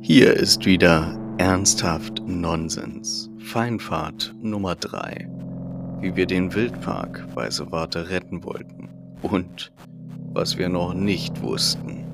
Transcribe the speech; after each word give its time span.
Hier 0.00 0.34
ist 0.34 0.66
wieder 0.66 1.18
ernsthaft 1.38 2.22
Nonsens. 2.26 3.30
Feinfahrt 3.38 4.34
Nummer 4.42 4.74
3. 4.74 5.28
Wie 6.00 6.14
wir 6.16 6.26
den 6.26 6.52
Wildpark 6.54 7.26
Weiße 7.34 7.72
Warte 7.72 8.10
retten 8.10 8.44
wollten. 8.44 8.90
Und 9.22 9.72
was 10.32 10.58
wir 10.58 10.68
noch 10.68 10.92
nicht 10.92 11.40
wussten. 11.40 12.11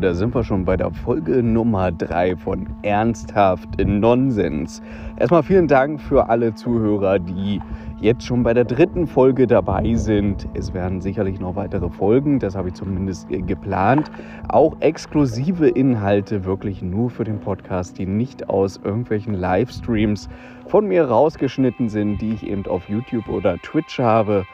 Da 0.00 0.14
sind 0.14 0.34
wir 0.34 0.42
schon 0.42 0.64
bei 0.64 0.78
der 0.78 0.90
Folge 0.90 1.42
Nummer 1.42 1.92
3 1.92 2.36
von 2.36 2.66
Ernsthaft 2.82 3.68
Nonsens. 3.84 4.80
Erstmal 5.18 5.42
vielen 5.42 5.68
Dank 5.68 6.00
für 6.00 6.30
alle 6.30 6.54
Zuhörer, 6.54 7.18
die 7.18 7.60
jetzt 8.00 8.24
schon 8.24 8.42
bei 8.42 8.54
der 8.54 8.64
dritten 8.64 9.06
Folge 9.06 9.46
dabei 9.46 9.94
sind. 9.94 10.48
Es 10.54 10.72
werden 10.72 11.02
sicherlich 11.02 11.38
noch 11.38 11.54
weitere 11.54 11.90
Folgen, 11.90 12.38
das 12.38 12.56
habe 12.56 12.68
ich 12.68 12.74
zumindest 12.74 13.28
geplant. 13.28 14.10
Auch 14.48 14.74
exklusive 14.80 15.68
Inhalte 15.68 16.46
wirklich 16.46 16.80
nur 16.80 17.10
für 17.10 17.24
den 17.24 17.38
Podcast, 17.38 17.98
die 17.98 18.06
nicht 18.06 18.48
aus 18.48 18.80
irgendwelchen 18.82 19.34
Livestreams 19.34 20.30
von 20.66 20.86
mir 20.86 21.04
rausgeschnitten 21.04 21.90
sind, 21.90 22.22
die 22.22 22.32
ich 22.32 22.46
eben 22.46 22.64
auf 22.66 22.88
YouTube 22.88 23.28
oder 23.28 23.58
Twitch 23.58 23.98
habe. 23.98 24.46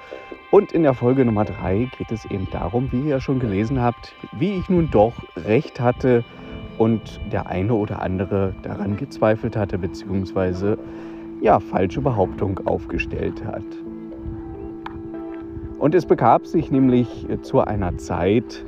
Und 0.50 0.72
in 0.72 0.84
der 0.84 0.94
Folge 0.94 1.24
Nummer 1.24 1.44
3 1.44 1.88
geht 1.98 2.12
es 2.12 2.24
eben 2.26 2.48
darum, 2.50 2.90
wie 2.92 3.00
ihr 3.00 3.08
ja 3.08 3.20
schon 3.20 3.40
gelesen 3.40 3.82
habt, 3.82 4.14
wie 4.32 4.52
ich 4.52 4.68
nun 4.70 4.90
doch 4.90 5.12
recht 5.36 5.80
hatte 5.80 6.24
und 6.78 7.20
der 7.32 7.48
eine 7.48 7.74
oder 7.74 8.00
andere 8.00 8.54
daran 8.62 8.96
gezweifelt 8.96 9.56
hatte, 9.56 9.78
beziehungsweise 9.78 10.78
ja, 11.40 11.58
falsche 11.58 12.00
Behauptung 12.00 12.60
aufgestellt 12.66 13.44
hat. 13.44 13.64
Und 15.78 15.94
es 15.94 16.06
begab 16.06 16.46
sich 16.46 16.70
nämlich 16.70 17.26
zu 17.42 17.60
einer 17.60 17.98
Zeit, 17.98 18.64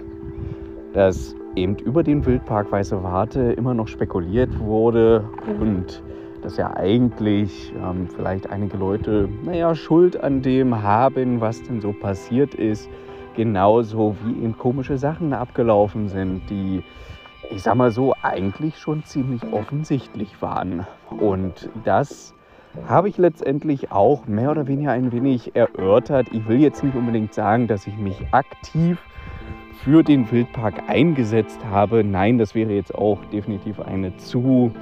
dass 0.92 1.36
eben 1.54 1.76
über 1.76 2.02
den 2.02 2.26
Wildpark 2.26 2.70
Weiße 2.70 3.02
Warte 3.02 3.52
immer 3.52 3.72
noch 3.74 3.88
spekuliert 3.88 4.58
wurde 4.60 5.28
und 5.60 6.02
dass 6.42 6.56
ja 6.56 6.76
eigentlich 6.76 7.72
ähm, 7.82 8.08
vielleicht 8.14 8.50
einige 8.50 8.76
Leute, 8.76 9.28
naja, 9.44 9.74
Schuld 9.74 10.22
an 10.22 10.42
dem 10.42 10.82
haben, 10.82 11.40
was 11.40 11.62
denn 11.62 11.80
so 11.80 11.92
passiert 11.92 12.54
ist. 12.54 12.88
Genauso 13.34 14.16
wie 14.24 14.44
eben 14.44 14.58
komische 14.58 14.98
Sachen 14.98 15.32
abgelaufen 15.32 16.08
sind, 16.08 16.42
die, 16.50 16.82
ich 17.50 17.62
sag 17.62 17.76
mal 17.76 17.90
so, 17.90 18.14
eigentlich 18.22 18.78
schon 18.78 19.04
ziemlich 19.04 19.42
offensichtlich 19.52 20.42
waren. 20.42 20.86
Und 21.10 21.68
das 21.84 22.34
habe 22.86 23.08
ich 23.08 23.18
letztendlich 23.18 23.90
auch 23.92 24.26
mehr 24.26 24.50
oder 24.50 24.66
weniger 24.66 24.92
ein 24.92 25.12
wenig 25.12 25.54
erörtert. 25.54 26.28
Ich 26.32 26.46
will 26.48 26.60
jetzt 26.60 26.82
nicht 26.82 26.96
unbedingt 26.96 27.34
sagen, 27.34 27.66
dass 27.66 27.86
ich 27.86 27.96
mich 27.96 28.16
aktiv 28.32 28.98
für 29.84 30.02
den 30.02 30.30
Wildpark 30.30 30.88
eingesetzt 30.88 31.60
habe. 31.70 32.04
Nein, 32.04 32.38
das 32.38 32.54
wäre 32.54 32.72
jetzt 32.72 32.94
auch 32.94 33.24
definitiv 33.26 33.80
eine 33.80 34.16
zu 34.16 34.72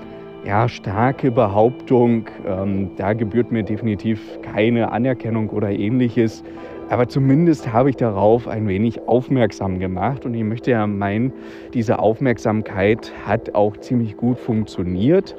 ja, 0.47 0.69
starke 0.69 1.33
Behauptung. 1.33 2.29
Ähm, 2.47 2.91
da 2.97 3.13
gebührt 3.13 3.51
mir 3.51 3.65
definitiv 3.65 4.21
keine 4.43 4.93
Anerkennung 4.93 5.51
oder 5.51 5.71
ähnliches. 5.71 6.45
Aber 6.89 7.09
zumindest 7.09 7.73
habe 7.73 7.91
ich 7.91 7.97
darauf 7.97 8.47
ein 8.47 8.69
wenig 8.69 9.09
aufmerksam 9.09 9.81
gemacht 9.81 10.25
und 10.25 10.35
ich 10.35 10.45
möchte 10.45 10.71
ja 10.71 10.87
meinen, 10.87 11.33
diese 11.75 11.99
Aufmerksamkeit 11.99 13.13
hat 13.27 13.57
auch 13.57 13.77
ziemlich 13.79 14.17
gut 14.17 14.39
funktioniert. 14.39 15.35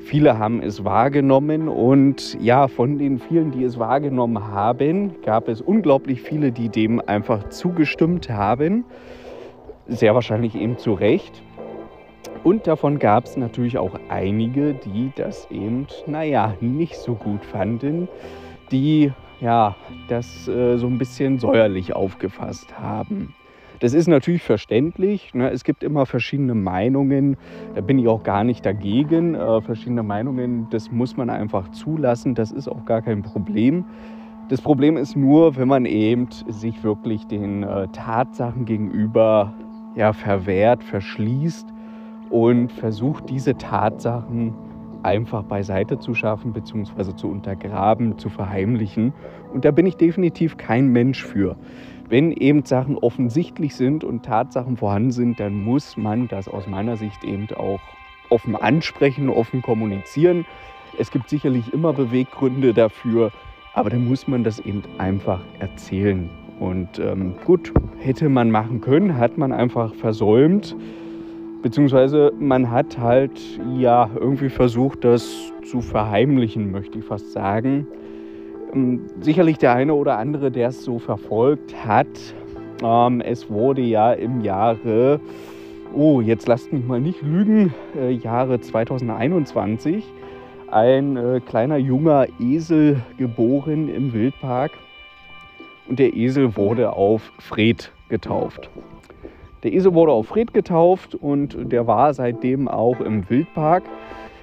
Viele 0.00 0.36
haben 0.36 0.60
es 0.60 0.84
wahrgenommen 0.84 1.68
und 1.68 2.36
ja, 2.42 2.66
von 2.66 2.98
den 2.98 3.20
vielen, 3.20 3.52
die 3.52 3.62
es 3.62 3.78
wahrgenommen 3.78 4.48
haben, 4.48 5.12
gab 5.24 5.46
es 5.46 5.60
unglaublich 5.60 6.20
viele, 6.20 6.50
die 6.50 6.68
dem 6.68 7.00
einfach 7.06 7.48
zugestimmt 7.50 8.28
haben. 8.28 8.84
Sehr 9.86 10.16
wahrscheinlich 10.16 10.56
eben 10.56 10.78
zu 10.78 10.94
Recht. 10.94 11.44
Und 12.44 12.66
davon 12.66 12.98
gab 12.98 13.24
es 13.24 13.36
natürlich 13.36 13.78
auch 13.78 13.98
einige, 14.08 14.74
die 14.74 15.12
das 15.14 15.48
eben, 15.50 15.86
naja, 16.06 16.54
nicht 16.60 16.96
so 16.96 17.14
gut 17.14 17.44
fanden, 17.44 18.08
die 18.72 19.12
ja, 19.40 19.74
das 20.08 20.48
äh, 20.48 20.76
so 20.76 20.86
ein 20.86 20.98
bisschen 20.98 21.38
säuerlich 21.38 21.94
aufgefasst 21.94 22.78
haben. 22.78 23.34
Das 23.80 23.94
ist 23.94 24.06
natürlich 24.06 24.42
verständlich. 24.42 25.34
Ne? 25.34 25.50
Es 25.50 25.64
gibt 25.64 25.82
immer 25.82 26.06
verschiedene 26.06 26.54
Meinungen. 26.54 27.36
Da 27.74 27.80
bin 27.80 27.98
ich 27.98 28.06
auch 28.06 28.22
gar 28.22 28.44
nicht 28.44 28.64
dagegen. 28.64 29.34
Äh, 29.34 29.60
verschiedene 29.60 30.04
Meinungen, 30.04 30.68
das 30.70 30.92
muss 30.92 31.16
man 31.16 31.28
einfach 31.30 31.68
zulassen. 31.72 32.36
Das 32.36 32.52
ist 32.52 32.68
auch 32.68 32.84
gar 32.84 33.02
kein 33.02 33.22
Problem. 33.22 33.84
Das 34.48 34.60
Problem 34.60 34.96
ist 34.96 35.16
nur, 35.16 35.56
wenn 35.56 35.66
man 35.66 35.86
eben 35.86 36.28
sich 36.48 36.84
wirklich 36.84 37.26
den 37.26 37.64
äh, 37.64 37.88
Tatsachen 37.88 38.64
gegenüber 38.64 39.52
ja, 39.96 40.12
verwehrt, 40.12 40.84
verschließt 40.84 41.66
und 42.32 42.72
versucht 42.72 43.28
diese 43.28 43.56
Tatsachen 43.58 44.54
einfach 45.02 45.42
beiseite 45.42 45.98
zu 45.98 46.14
schaffen 46.14 46.54
bzw. 46.54 47.14
zu 47.14 47.28
untergraben, 47.28 48.16
zu 48.18 48.30
verheimlichen. 48.30 49.12
Und 49.52 49.66
da 49.66 49.70
bin 49.70 49.84
ich 49.84 49.96
definitiv 49.96 50.56
kein 50.56 50.88
Mensch 50.88 51.22
für. 51.22 51.56
Wenn 52.08 52.32
eben 52.32 52.64
Sachen 52.64 52.96
offensichtlich 52.96 53.74
sind 53.74 54.02
und 54.02 54.24
Tatsachen 54.24 54.78
vorhanden 54.78 55.10
sind, 55.10 55.40
dann 55.40 55.62
muss 55.62 55.98
man 55.98 56.26
das 56.28 56.48
aus 56.48 56.66
meiner 56.66 56.96
Sicht 56.96 57.22
eben 57.22 57.48
auch 57.54 57.80
offen 58.30 58.56
ansprechen, 58.56 59.28
offen 59.28 59.60
kommunizieren. 59.60 60.46
Es 60.98 61.10
gibt 61.10 61.28
sicherlich 61.28 61.72
immer 61.74 61.92
Beweggründe 61.92 62.72
dafür, 62.72 63.30
aber 63.74 63.90
dann 63.90 64.08
muss 64.08 64.26
man 64.26 64.42
das 64.42 64.58
eben 64.58 64.82
einfach 64.96 65.40
erzählen. 65.58 66.30
Und 66.58 66.98
ähm, 66.98 67.34
gut, 67.44 67.74
hätte 67.98 68.30
man 68.30 68.50
machen 68.50 68.80
können, 68.80 69.18
hat 69.18 69.36
man 69.36 69.52
einfach 69.52 69.94
versäumt. 69.94 70.76
Beziehungsweise 71.62 72.32
man 72.38 72.70
hat 72.70 72.98
halt 72.98 73.40
ja 73.78 74.10
irgendwie 74.18 74.48
versucht, 74.48 75.04
das 75.04 75.52
zu 75.64 75.80
verheimlichen, 75.80 76.72
möchte 76.72 76.98
ich 76.98 77.04
fast 77.04 77.32
sagen. 77.32 77.86
Ähm, 78.74 79.06
sicherlich 79.20 79.58
der 79.58 79.72
eine 79.74 79.94
oder 79.94 80.18
andere, 80.18 80.50
der 80.50 80.68
es 80.68 80.82
so 80.82 80.98
verfolgt 80.98 81.74
hat. 81.86 82.08
Ähm, 82.82 83.20
es 83.20 83.48
wurde 83.48 83.80
ja 83.82 84.12
im 84.12 84.40
Jahre, 84.40 85.20
oh, 85.94 86.20
jetzt 86.20 86.48
lasst 86.48 86.72
mich 86.72 86.84
mal 86.84 87.00
nicht 87.00 87.22
lügen, 87.22 87.72
äh, 87.96 88.10
Jahre 88.10 88.60
2021 88.60 90.04
ein 90.68 91.16
äh, 91.16 91.40
kleiner 91.40 91.76
junger 91.76 92.26
Esel 92.40 93.02
geboren 93.18 93.88
im 93.88 94.12
Wildpark. 94.12 94.72
Und 95.88 95.98
der 95.98 96.14
Esel 96.14 96.56
wurde 96.56 96.92
auf 96.92 97.30
Fred 97.38 97.92
getauft. 98.08 98.70
Der 99.62 99.72
Esel 99.72 99.94
wurde 99.94 100.12
auf 100.12 100.28
Fred 100.28 100.52
getauft 100.52 101.14
und 101.14 101.56
der 101.70 101.86
war 101.86 102.12
seitdem 102.14 102.66
auch 102.66 103.00
im 103.00 103.28
Wildpark. 103.30 103.84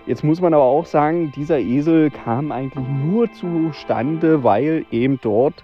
Jetzt 0.06 0.24
muss 0.24 0.40
man 0.40 0.54
aber 0.54 0.64
auch 0.64 0.86
sagen, 0.86 1.32
dieser 1.36 1.60
Esel 1.60 2.10
kam 2.10 2.52
eigentlich 2.52 2.86
nur 2.88 3.32
zustande, 3.34 4.44
weil 4.44 4.86
eben 4.92 5.20
dort 5.22 5.56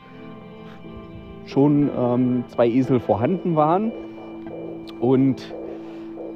schon 1.45 1.89
ähm, 1.97 2.43
zwei 2.49 2.67
Esel 2.67 2.99
vorhanden 2.99 3.55
waren. 3.55 3.91
Und 4.99 5.55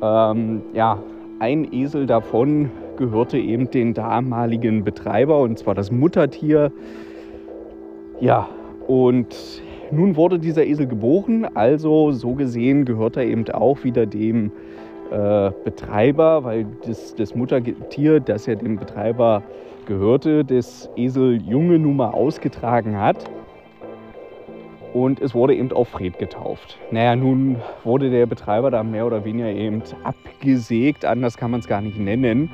ähm, 0.02 0.62
ja, 0.74 1.00
ein 1.40 1.72
Esel 1.74 2.06
davon 2.06 2.72
gehörte 2.98 3.38
eben 3.38 3.70
den 3.70 3.94
damaligen 3.94 4.84
Betreiber, 4.84 5.40
und 5.40 5.60
zwar 5.60 5.76
das 5.76 5.92
Muttertier. 5.92 6.72
Ja, 8.20 8.48
und 8.88 9.62
nun 9.92 10.16
wurde 10.16 10.40
dieser 10.40 10.66
Esel 10.66 10.88
geboren, 10.88 11.46
also 11.56 12.12
so 12.12 12.34
gesehen 12.34 12.86
gehört 12.86 13.18
er 13.18 13.24
eben 13.24 13.50
auch 13.52 13.84
wieder 13.84 14.06
dem 14.06 14.52
äh, 15.12 15.52
Betreiber, 15.64 16.44
weil 16.44 16.66
das, 16.86 17.16
das 17.16 17.34
Muttertier, 17.36 18.20
das 18.20 18.46
ja 18.46 18.56
dem 18.56 18.78
Betreiber 18.78 19.44
gehörte, 19.86 20.46
das 20.46 20.90
Eseljunge 20.96 21.80
nun 21.80 21.98
mal 21.98 22.12
ausgetragen 22.12 22.98
hat. 22.98 23.30
Und 24.94 25.20
es 25.22 25.36
wurde 25.36 25.56
eben 25.56 25.72
auf 25.72 25.90
Fred 25.90 26.18
getauft. 26.18 26.78
Naja, 26.92 27.16
nun 27.16 27.58
wurde 27.84 28.10
der 28.10 28.26
Betreiber 28.26 28.72
da 28.72 28.84
mehr 28.84 29.06
oder 29.06 29.24
weniger 29.24 29.50
eben 29.50 29.84
abgesägt, 30.04 31.06
anders 31.06 31.38
kann 31.38 31.52
man 31.52 31.60
es 31.60 31.68
gar 31.68 31.82
nicht 31.82 32.00
nennen, 32.00 32.50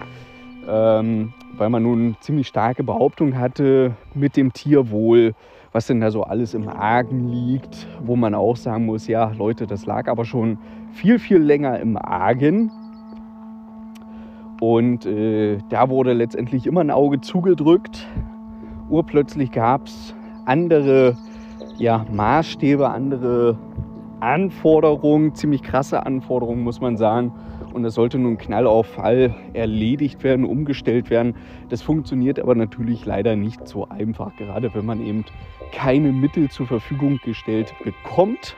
ähm, 0.68 1.34
weil 1.58 1.70
man 1.70 1.84
nun 1.84 2.18
ziemlich 2.20 2.48
starke 2.48 2.84
Behauptungen 2.84 3.40
hatte 3.40 3.94
mit 4.14 4.36
dem 4.36 4.52
Tierwohl 4.52 5.34
was 5.76 5.88
denn 5.88 6.00
da 6.00 6.10
so 6.10 6.24
alles 6.24 6.54
im 6.54 6.70
Argen 6.70 7.28
liegt, 7.28 7.86
wo 8.02 8.16
man 8.16 8.34
auch 8.34 8.56
sagen 8.56 8.86
muss, 8.86 9.08
ja 9.08 9.34
Leute, 9.38 9.68
das 9.68 9.86
lag 9.86 10.08
aber 10.08 10.24
schon 10.24 10.58
viel, 10.94 11.20
viel 11.20 11.40
länger 11.40 11.82
im 11.82 11.98
Argen. 11.98 12.72
Und 14.62 15.06
äh, 15.06 15.58
da 15.68 15.90
wurde 15.90 16.14
letztendlich 16.14 16.66
immer 16.66 16.80
ein 16.80 16.92
Auge 16.92 17.20
zugedrückt. 17.20 18.08
Urplötzlich 18.90 19.52
gab 19.52 19.88
es 19.88 20.16
andere 20.46 21.18
ja, 21.78 22.06
Maßstäbe, 22.10 22.90
andere 22.90 23.58
Anforderungen, 24.22 25.36
ziemlich 25.36 25.62
krasse 25.62 26.06
Anforderungen, 26.06 26.64
muss 26.64 26.80
man 26.80 26.96
sagen. 26.96 27.34
Und 27.76 27.84
das 27.84 27.94
sollte 27.94 28.18
nun 28.18 28.38
Knall 28.38 28.68
auf 28.68 28.88
Fall 28.88 29.36
erledigt 29.52 30.24
werden, 30.24 30.46
umgestellt 30.46 31.10
werden. 31.10 31.36
Das 31.68 31.82
funktioniert 31.82 32.40
aber 32.40 32.56
natürlich 32.56 33.06
leider 33.06 33.36
nicht 33.36 33.68
so 33.68 33.90
einfach, 33.90 34.34
gerade 34.38 34.74
wenn 34.74 34.86
man 34.86 35.06
eben 35.06 35.26
keine 35.74 36.14
Mittel 36.14 36.50
zur 36.50 36.68
Verfügung 36.68 37.20
gestellt 37.26 37.74
bekommt, 37.84 38.56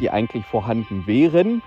die 0.00 0.10
eigentlich 0.10 0.44
vorhanden 0.44 1.06
wären, 1.06 1.62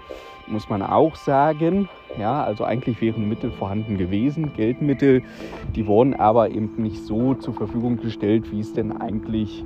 muss 0.47 0.67
man 0.67 0.81
auch 0.81 1.15
sagen. 1.15 1.87
Ja, 2.19 2.43
also 2.43 2.65
eigentlich 2.65 2.99
wären 2.99 3.29
Mittel 3.29 3.51
vorhanden 3.51 3.97
gewesen, 3.97 4.51
Geldmittel, 4.53 5.23
die 5.73 5.87
wurden 5.87 6.13
aber 6.13 6.49
eben 6.49 6.73
nicht 6.75 7.05
so 7.05 7.35
zur 7.35 7.53
Verfügung 7.53 8.01
gestellt, 8.01 8.51
wie 8.51 8.59
es 8.59 8.73
denn 8.73 8.91
eigentlich 9.01 9.63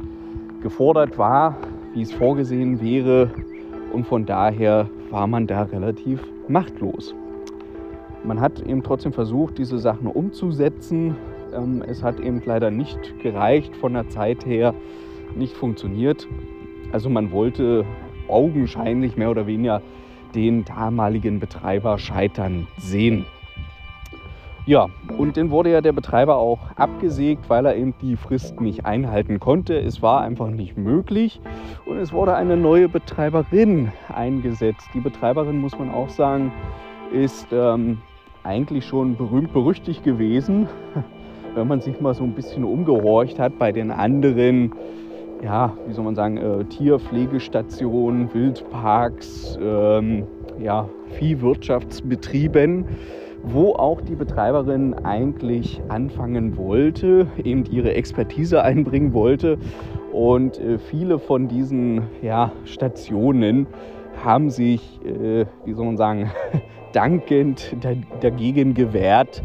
gefordert 0.61 1.17
war, 1.17 1.57
wie 1.95 2.03
es 2.03 2.13
vorgesehen 2.13 2.83
wäre. 2.83 3.31
Und 3.93 4.05
von 4.05 4.27
daher 4.27 4.87
war 5.09 5.25
man 5.25 5.47
da 5.47 5.63
relativ 5.63 6.21
machtlos. 6.47 7.15
Man 8.23 8.39
hat 8.39 8.61
eben 8.61 8.83
trotzdem 8.83 9.13
versucht, 9.13 9.57
diese 9.57 9.77
Sachen 9.77 10.07
umzusetzen. 10.07 11.15
Ähm, 11.53 11.83
es 11.87 12.01
hat 12.01 12.19
eben 12.19 12.41
leider 12.45 12.71
nicht 12.71 13.19
gereicht 13.21 13.75
von 13.75 13.93
der 13.93 14.09
Zeit 14.09 14.45
her, 14.45 14.73
nicht 15.35 15.53
funktioniert. 15.53 16.27
Also 16.91 17.09
man 17.09 17.31
wollte 17.31 17.85
augenscheinlich 18.27 19.15
mehr 19.17 19.29
oder 19.29 19.47
weniger 19.47 19.81
den 20.33 20.65
damaligen 20.65 21.39
Betreiber 21.39 21.97
scheitern 21.97 22.67
sehen. 22.77 23.25
Ja, 24.67 24.87
und 25.19 25.37
dann 25.37 25.51
wurde 25.51 25.71
ja 25.71 25.81
der 25.81 25.93
Betreiber 25.93 26.37
auch 26.37 26.71
abgesägt, 26.75 27.51
weil 27.51 27.67
er 27.67 27.75
eben 27.75 27.93
die 28.01 28.15
Frist 28.15 28.59
nicht 28.61 28.83
einhalten 28.83 29.39
konnte. 29.39 29.77
Es 29.77 30.01
war 30.01 30.21
einfach 30.21 30.49
nicht 30.49 30.75
möglich 30.75 31.39
und 31.85 31.97
es 31.99 32.11
wurde 32.11 32.33
eine 32.33 32.57
neue 32.57 32.89
Betreiberin 32.89 33.91
eingesetzt. 34.11 34.89
Die 34.95 35.01
Betreiberin, 35.01 35.59
muss 35.59 35.77
man 35.77 35.91
auch 35.91 36.09
sagen, 36.09 36.51
ist 37.11 37.47
ähm, 37.51 37.99
eigentlich 38.43 38.85
schon 38.85 39.15
berühmt 39.15 39.53
berüchtigt 39.53 40.03
gewesen, 40.03 40.67
wenn 41.53 41.67
man 41.67 41.79
sich 41.79 42.01
mal 42.01 42.15
so 42.15 42.23
ein 42.23 42.33
bisschen 42.33 42.63
umgehorcht 42.63 43.37
hat 43.37 43.59
bei 43.59 43.71
den 43.71 43.91
anderen, 43.91 44.73
ja, 45.43 45.77
wie 45.85 45.93
soll 45.93 46.05
man 46.05 46.15
sagen, 46.15 46.37
äh, 46.37 46.63
Tierpflegestationen, 46.65 48.33
Wildparks, 48.33 49.59
ähm, 49.61 50.25
ja, 50.59 50.89
Viehwirtschaftsbetrieben 51.19 52.85
wo 53.45 53.73
auch 53.73 54.01
die 54.01 54.15
Betreiberin 54.15 54.93
eigentlich 55.05 55.81
anfangen 55.87 56.57
wollte, 56.57 57.27
eben 57.43 57.65
ihre 57.65 57.93
Expertise 57.93 58.63
einbringen 58.63 59.13
wollte. 59.13 59.57
Und 60.11 60.59
äh, 60.59 60.79
viele 60.79 61.19
von 61.19 61.47
diesen 61.47 62.03
ja, 62.21 62.51
Stationen 62.63 63.67
haben 64.23 64.49
sich, 64.49 64.99
äh, 65.05 65.45
wie 65.65 65.73
soll 65.73 65.85
man 65.85 65.97
sagen, 65.97 66.31
dankend 66.93 67.75
dagegen 68.21 68.73
gewehrt, 68.73 69.43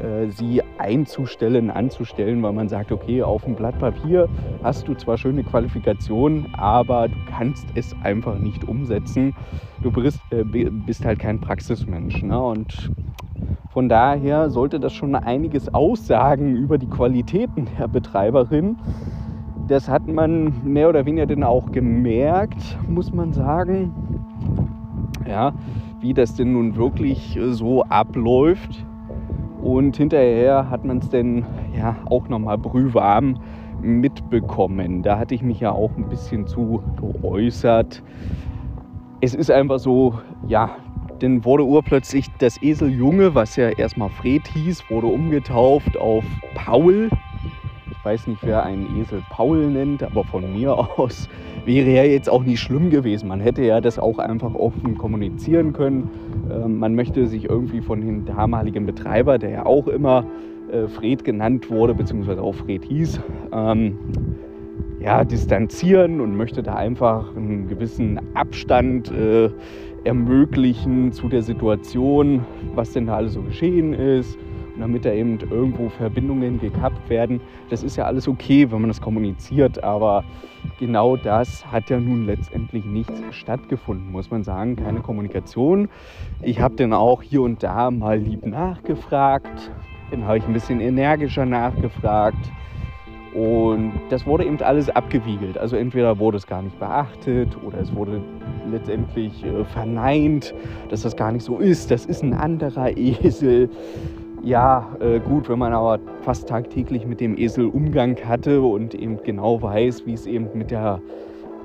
äh, 0.00 0.30
sie 0.30 0.62
einzustellen, 0.84 1.70
anzustellen, 1.70 2.42
weil 2.42 2.52
man 2.52 2.68
sagt, 2.68 2.92
okay, 2.92 3.22
auf 3.22 3.44
dem 3.44 3.54
Blatt 3.54 3.78
Papier 3.78 4.28
hast 4.62 4.86
du 4.86 4.94
zwar 4.94 5.16
schöne 5.16 5.42
Qualifikationen, 5.42 6.54
aber 6.54 7.08
du 7.08 7.16
kannst 7.30 7.66
es 7.74 7.96
einfach 8.02 8.38
nicht 8.38 8.68
umsetzen. 8.68 9.34
Du 9.82 9.90
bist, 9.90 10.20
äh, 10.30 10.44
bist 10.44 11.06
halt 11.06 11.18
kein 11.18 11.40
Praxismensch. 11.40 12.22
Ne? 12.22 12.38
Und 12.38 12.90
von 13.70 13.88
daher 13.88 14.50
sollte 14.50 14.78
das 14.78 14.92
schon 14.92 15.14
einiges 15.14 15.72
aussagen 15.72 16.54
über 16.54 16.76
die 16.76 16.88
Qualitäten 16.88 17.66
der 17.78 17.88
Betreiberin. 17.88 18.76
Das 19.66 19.88
hat 19.88 20.06
man 20.06 20.52
mehr 20.64 20.90
oder 20.90 21.06
weniger 21.06 21.26
dann 21.26 21.44
auch 21.44 21.72
gemerkt, 21.72 22.78
muss 22.86 23.10
man 23.10 23.32
sagen. 23.32 23.90
Ja, 25.26 25.54
wie 26.00 26.12
das 26.12 26.34
denn 26.34 26.52
nun 26.52 26.76
wirklich 26.76 27.38
so 27.42 27.82
abläuft. 27.84 28.84
Und 29.64 29.96
hinterher 29.96 30.68
hat 30.68 30.84
man 30.84 30.98
es 30.98 31.08
dann 31.08 31.46
ja 31.74 31.96
auch 32.10 32.28
nochmal 32.28 32.58
brühwarm 32.58 33.40
mitbekommen. 33.80 35.02
Da 35.02 35.18
hatte 35.18 35.34
ich 35.34 35.42
mich 35.42 35.58
ja 35.58 35.72
auch 35.72 35.90
ein 35.96 36.06
bisschen 36.10 36.46
zu 36.46 36.82
geäußert. 37.00 38.02
Es 39.22 39.34
ist 39.34 39.50
einfach 39.50 39.78
so, 39.78 40.18
ja, 40.46 40.76
dann 41.20 41.46
wurde 41.46 41.64
urplötzlich 41.64 42.26
das 42.40 42.60
Eseljunge, 42.60 43.34
was 43.34 43.56
ja 43.56 43.70
erstmal 43.70 44.10
Fred 44.10 44.46
hieß, 44.48 44.90
wurde 44.90 45.06
umgetauft 45.06 45.96
auf 45.96 46.24
Paul. 46.54 47.08
Ich 48.04 48.10
weiß 48.10 48.26
nicht, 48.26 48.42
wer 48.42 48.62
einen 48.62 49.00
Esel 49.00 49.22
Paul 49.30 49.66
nennt, 49.70 50.02
aber 50.02 50.24
von 50.24 50.52
mir 50.52 50.76
aus 50.98 51.26
wäre 51.64 51.88
ja 51.88 52.04
jetzt 52.04 52.28
auch 52.28 52.44
nicht 52.44 52.60
schlimm 52.60 52.90
gewesen. 52.90 53.28
Man 53.28 53.40
hätte 53.40 53.62
ja 53.62 53.80
das 53.80 53.98
auch 53.98 54.18
einfach 54.18 54.54
offen 54.54 54.98
kommunizieren 54.98 55.72
können. 55.72 56.10
Ähm, 56.52 56.78
man 56.78 56.94
möchte 56.94 57.26
sich 57.26 57.48
irgendwie 57.48 57.80
von 57.80 58.02
dem 58.02 58.26
damaligen 58.26 58.84
Betreiber, 58.84 59.38
der 59.38 59.48
ja 59.48 59.64
auch 59.64 59.88
immer 59.88 60.26
äh, 60.70 60.86
Fred 60.86 61.24
genannt 61.24 61.70
wurde, 61.70 61.94
beziehungsweise 61.94 62.42
auch 62.42 62.54
Fred 62.54 62.84
hieß, 62.84 63.22
ähm, 63.54 63.96
ja, 65.00 65.24
distanzieren 65.24 66.20
und 66.20 66.36
möchte 66.36 66.62
da 66.62 66.74
einfach 66.74 67.34
einen 67.34 67.68
gewissen 67.68 68.20
Abstand 68.34 69.10
äh, 69.12 69.48
ermöglichen 70.04 71.10
zu 71.10 71.30
der 71.30 71.40
Situation, 71.40 72.44
was 72.74 72.92
denn 72.92 73.06
da 73.06 73.16
alles 73.16 73.32
so 73.32 73.40
geschehen 73.40 73.94
ist 73.94 74.38
damit 74.78 75.04
da 75.04 75.12
eben 75.12 75.38
irgendwo 75.50 75.88
Verbindungen 75.88 76.60
gekappt 76.60 77.08
werden. 77.08 77.40
Das 77.70 77.82
ist 77.82 77.96
ja 77.96 78.04
alles 78.04 78.28
okay, 78.28 78.70
wenn 78.70 78.80
man 78.80 78.88
das 78.88 79.00
kommuniziert, 79.00 79.82
aber 79.82 80.24
genau 80.78 81.16
das 81.16 81.64
hat 81.70 81.90
ja 81.90 81.98
nun 81.98 82.26
letztendlich 82.26 82.84
nicht 82.84 83.12
stattgefunden, 83.30 84.10
muss 84.10 84.30
man 84.30 84.42
sagen. 84.42 84.76
Keine 84.76 85.00
Kommunikation. 85.00 85.88
Ich 86.42 86.60
habe 86.60 86.74
dann 86.76 86.92
auch 86.92 87.22
hier 87.22 87.42
und 87.42 87.62
da 87.62 87.90
mal 87.90 88.18
lieb 88.18 88.46
nachgefragt, 88.46 89.70
dann 90.10 90.24
habe 90.24 90.38
ich 90.38 90.44
ein 90.44 90.52
bisschen 90.52 90.80
energischer 90.80 91.46
nachgefragt. 91.46 92.50
Und 93.34 93.92
das 94.10 94.26
wurde 94.26 94.44
eben 94.44 94.60
alles 94.62 94.88
abgewiegelt. 94.88 95.58
Also 95.58 95.74
entweder 95.74 96.20
wurde 96.20 96.36
es 96.36 96.46
gar 96.46 96.62
nicht 96.62 96.78
beachtet 96.78 97.48
oder 97.64 97.80
es 97.80 97.92
wurde 97.92 98.20
letztendlich 98.70 99.44
äh, 99.44 99.64
verneint, 99.64 100.54
dass 100.88 101.02
das 101.02 101.16
gar 101.16 101.32
nicht 101.32 101.44
so 101.44 101.58
ist. 101.58 101.90
Das 101.90 102.06
ist 102.06 102.22
ein 102.22 102.32
anderer 102.32 102.96
Esel. 102.96 103.70
Ja, 104.44 104.90
äh, 105.00 105.20
gut, 105.20 105.48
wenn 105.48 105.58
man 105.58 105.72
aber 105.72 105.98
fast 106.20 106.50
tagtäglich 106.50 107.06
mit 107.06 107.18
dem 107.18 107.38
Esel 107.38 107.66
Umgang 107.66 108.14
hatte 108.26 108.60
und 108.60 108.94
eben 108.94 109.22
genau 109.22 109.62
weiß, 109.62 110.04
wie 110.04 110.12
es 110.12 110.26
eben 110.26 110.50
mit, 110.52 110.70
der, 110.70 111.00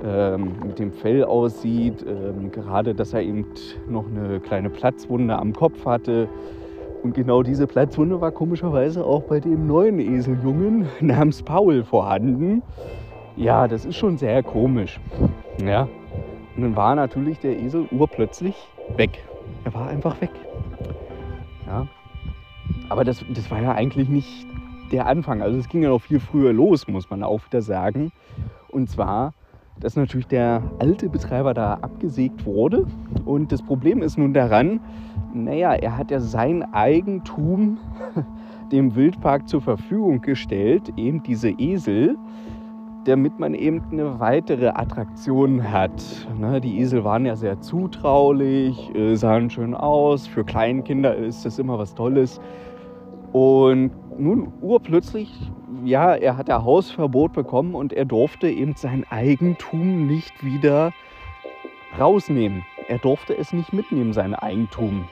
ähm, 0.01 0.53
mit 0.65 0.79
dem 0.79 0.93
Fell 0.93 1.25
aussieht, 1.25 2.05
ähm, 2.07 2.53
gerade 2.53 2.95
dass 2.95 3.11
er 3.13 3.21
eben 3.21 3.45
noch 3.89 4.05
eine 4.07 4.39
kleine 4.39 4.69
Platzwunde 4.69 5.37
am 5.37 5.51
Kopf 5.51 5.85
hatte. 5.85 6.29
Und 7.03 7.15
genau 7.15 7.43
diese 7.43 7.67
Platzwunde 7.67 8.21
war 8.21 8.31
komischerweise 8.31 9.05
auch 9.05 9.23
bei 9.23 9.41
dem 9.41 9.67
neuen 9.67 9.99
Eseljungen 9.99 10.87
namens 11.01 11.43
Paul 11.43 11.83
vorhanden. 11.83 12.63
Ja, 13.35 13.67
das 13.67 13.83
ist 13.83 13.97
schon 13.97 14.17
sehr 14.17 14.41
komisch. 14.41 15.01
Ja. 15.61 15.89
Und 16.55 16.63
dann 16.63 16.75
war 16.77 16.95
natürlich 16.95 17.39
der 17.39 17.59
Esel 17.59 17.89
urplötzlich 17.91 18.55
weg. 18.95 19.19
Er 19.65 19.73
war 19.73 19.89
einfach 19.89 20.21
weg. 20.21 20.31
Ja. 21.67 21.85
Aber 22.89 23.03
das, 23.03 23.23
das 23.33 23.49
war 23.51 23.61
ja 23.61 23.73
eigentlich 23.73 24.09
nicht 24.09 24.47
der 24.91 25.05
Anfang. 25.05 25.41
Also 25.41 25.57
es 25.57 25.69
ging 25.69 25.83
ja 25.83 25.89
noch 25.89 26.01
viel 26.01 26.19
früher 26.19 26.51
los, 26.53 26.87
muss 26.87 27.09
man 27.09 27.23
auch 27.23 27.41
wieder 27.45 27.61
sagen. 27.61 28.11
Und 28.69 28.89
zwar, 28.89 29.33
dass 29.79 29.95
natürlich 29.95 30.27
der 30.27 30.63
alte 30.79 31.09
Betreiber 31.09 31.53
da 31.53 31.75
abgesägt 31.75 32.45
wurde. 32.45 32.85
Und 33.25 33.51
das 33.51 33.61
Problem 33.61 34.01
ist 34.01 34.17
nun 34.17 34.33
daran, 34.33 34.79
naja, 35.33 35.73
er 35.73 35.97
hat 35.97 36.11
ja 36.11 36.19
sein 36.19 36.63
Eigentum 36.73 37.77
dem 38.71 38.95
Wildpark 38.95 39.47
zur 39.47 39.61
Verfügung 39.61 40.21
gestellt, 40.21 40.91
eben 40.97 41.23
diese 41.23 41.49
Esel, 41.49 42.17
damit 43.05 43.39
man 43.39 43.53
eben 43.53 43.81
eine 43.91 44.19
weitere 44.19 44.69
Attraktion 44.69 45.71
hat. 45.71 46.27
Ne, 46.37 46.59
die 46.59 46.79
Esel 46.79 47.03
waren 47.03 47.25
ja 47.25 47.35
sehr 47.35 47.61
zutraulich, 47.61 48.93
äh, 48.93 49.15
sahen 49.15 49.49
schön 49.49 49.73
aus. 49.73 50.27
Für 50.27 50.43
Kleinkinder 50.43 51.15
ist 51.15 51.45
das 51.45 51.59
immer 51.59 51.79
was 51.79 51.95
Tolles. 51.95 52.41
Und 53.31 53.91
nun 54.19 54.51
urplötzlich, 54.61 55.31
ja, 55.83 56.15
er 56.15 56.37
hat 56.37 56.49
ein 56.49 56.63
Hausverbot 56.63 57.33
bekommen 57.33 57.75
und 57.75 57.93
er 57.93 58.05
durfte 58.05 58.49
eben 58.49 58.75
sein 58.75 59.05
Eigentum 59.09 60.07
nicht 60.07 60.43
wieder 60.43 60.91
rausnehmen. 61.99 62.63
Er 62.87 62.97
durfte 62.97 63.37
es 63.37 63.53
nicht 63.53 63.71
mitnehmen, 63.71 64.13
sein 64.13 64.33
Eigentum. 64.33 65.07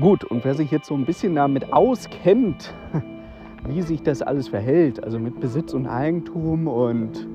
Gut, 0.00 0.24
und 0.24 0.44
wer 0.44 0.54
sich 0.54 0.70
jetzt 0.70 0.86
so 0.86 0.94
ein 0.94 1.04
bisschen 1.04 1.34
damit 1.34 1.72
auskennt, 1.72 2.74
wie 3.68 3.82
sich 3.82 4.02
das 4.02 4.22
alles 4.22 4.48
verhält, 4.48 5.02
also 5.02 5.18
mit 5.18 5.40
Besitz 5.40 5.74
und 5.74 5.86
Eigentum 5.86 6.66
und 6.66 7.26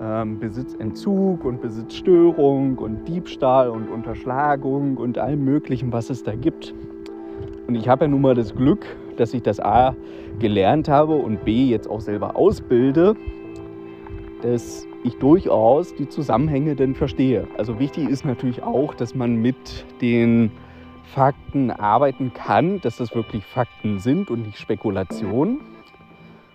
ähm, 0.00 0.38
Besitzentzug 0.38 1.44
und 1.44 1.60
Besitzstörung 1.60 2.78
und 2.78 3.06
Diebstahl 3.08 3.70
und 3.70 3.88
Unterschlagung 3.88 4.96
und 4.96 5.18
allem 5.18 5.44
Möglichen, 5.44 5.92
was 5.92 6.10
es 6.10 6.22
da 6.22 6.34
gibt, 6.34 6.74
und 7.66 7.74
ich 7.74 7.88
habe 7.88 8.04
ja 8.04 8.08
nun 8.08 8.20
mal 8.20 8.34
das 8.34 8.54
Glück, 8.54 8.86
dass 9.16 9.34
ich 9.34 9.42
das 9.42 9.60
A 9.60 9.94
gelernt 10.38 10.88
habe 10.88 11.14
und 11.14 11.44
B 11.44 11.66
jetzt 11.66 11.88
auch 11.88 12.00
selber 12.00 12.36
ausbilde, 12.36 13.16
dass 14.42 14.86
ich 15.02 15.18
durchaus 15.18 15.94
die 15.94 16.08
Zusammenhänge 16.08 16.76
denn 16.76 16.94
verstehe. 16.94 17.48
Also 17.56 17.78
wichtig 17.78 18.08
ist 18.08 18.24
natürlich 18.24 18.62
auch, 18.62 18.94
dass 18.94 19.14
man 19.14 19.36
mit 19.36 19.86
den 20.00 20.50
Fakten 21.04 21.70
arbeiten 21.70 22.32
kann, 22.34 22.80
dass 22.80 22.96
das 22.96 23.14
wirklich 23.14 23.44
Fakten 23.44 23.98
sind 23.98 24.30
und 24.30 24.46
nicht 24.46 24.58
Spekulationen. 24.58 25.60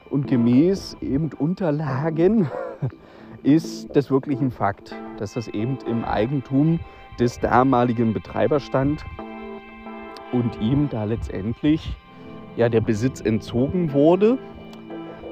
Und 0.10 0.28
gemäß 0.28 0.98
eben 1.02 1.30
Unterlagen 1.40 2.52
ist 3.44 3.96
das 3.96 4.12
wirklich 4.12 4.40
ein 4.42 4.52
Fakt, 4.52 4.94
dass 5.18 5.34
das 5.34 5.48
eben 5.48 5.78
im 5.88 6.04
Eigentum 6.04 6.80
des 7.18 7.40
damaligen 7.40 8.14
Betreibers 8.14 8.64
stand 8.64 9.06
und 10.32 10.62
ihm 10.62 10.90
da 10.90 11.04
letztendlich 11.04 11.96
ja, 12.56 12.70
der 12.70 12.82
Besitz 12.82 13.22
entzogen 13.22 13.94
wurde. 13.94 14.38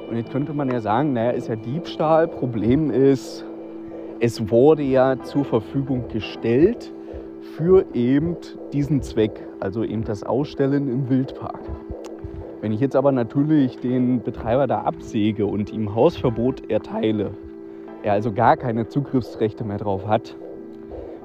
Und 0.09 0.17
jetzt 0.17 0.31
könnte 0.31 0.53
man 0.53 0.71
ja 0.71 0.79
sagen, 0.79 1.13
naja, 1.13 1.31
ist 1.31 1.47
ja 1.47 1.55
Diebstahl. 1.55 2.27
Problem 2.27 2.89
ist, 2.89 3.45
es 4.19 4.49
wurde 4.49 4.83
ja 4.83 5.21
zur 5.21 5.45
Verfügung 5.45 6.07
gestellt 6.07 6.91
für 7.55 7.85
eben 7.93 8.35
diesen 8.73 9.01
Zweck, 9.01 9.45
also 9.59 9.83
eben 9.83 10.03
das 10.03 10.23
Ausstellen 10.23 10.89
im 10.89 11.09
Wildpark. 11.09 11.59
Wenn 12.61 12.71
ich 12.71 12.81
jetzt 12.81 12.95
aber 12.95 13.11
natürlich 13.11 13.79
den 13.79 14.21
Betreiber 14.21 14.67
da 14.67 14.81
absäge 14.81 15.45
und 15.45 15.71
ihm 15.71 15.95
Hausverbot 15.95 16.69
erteile, 16.69 17.31
er 18.03 18.13
also 18.13 18.31
gar 18.31 18.57
keine 18.57 18.87
Zugriffsrechte 18.87 19.63
mehr 19.63 19.77
drauf 19.77 20.07
hat, 20.07 20.35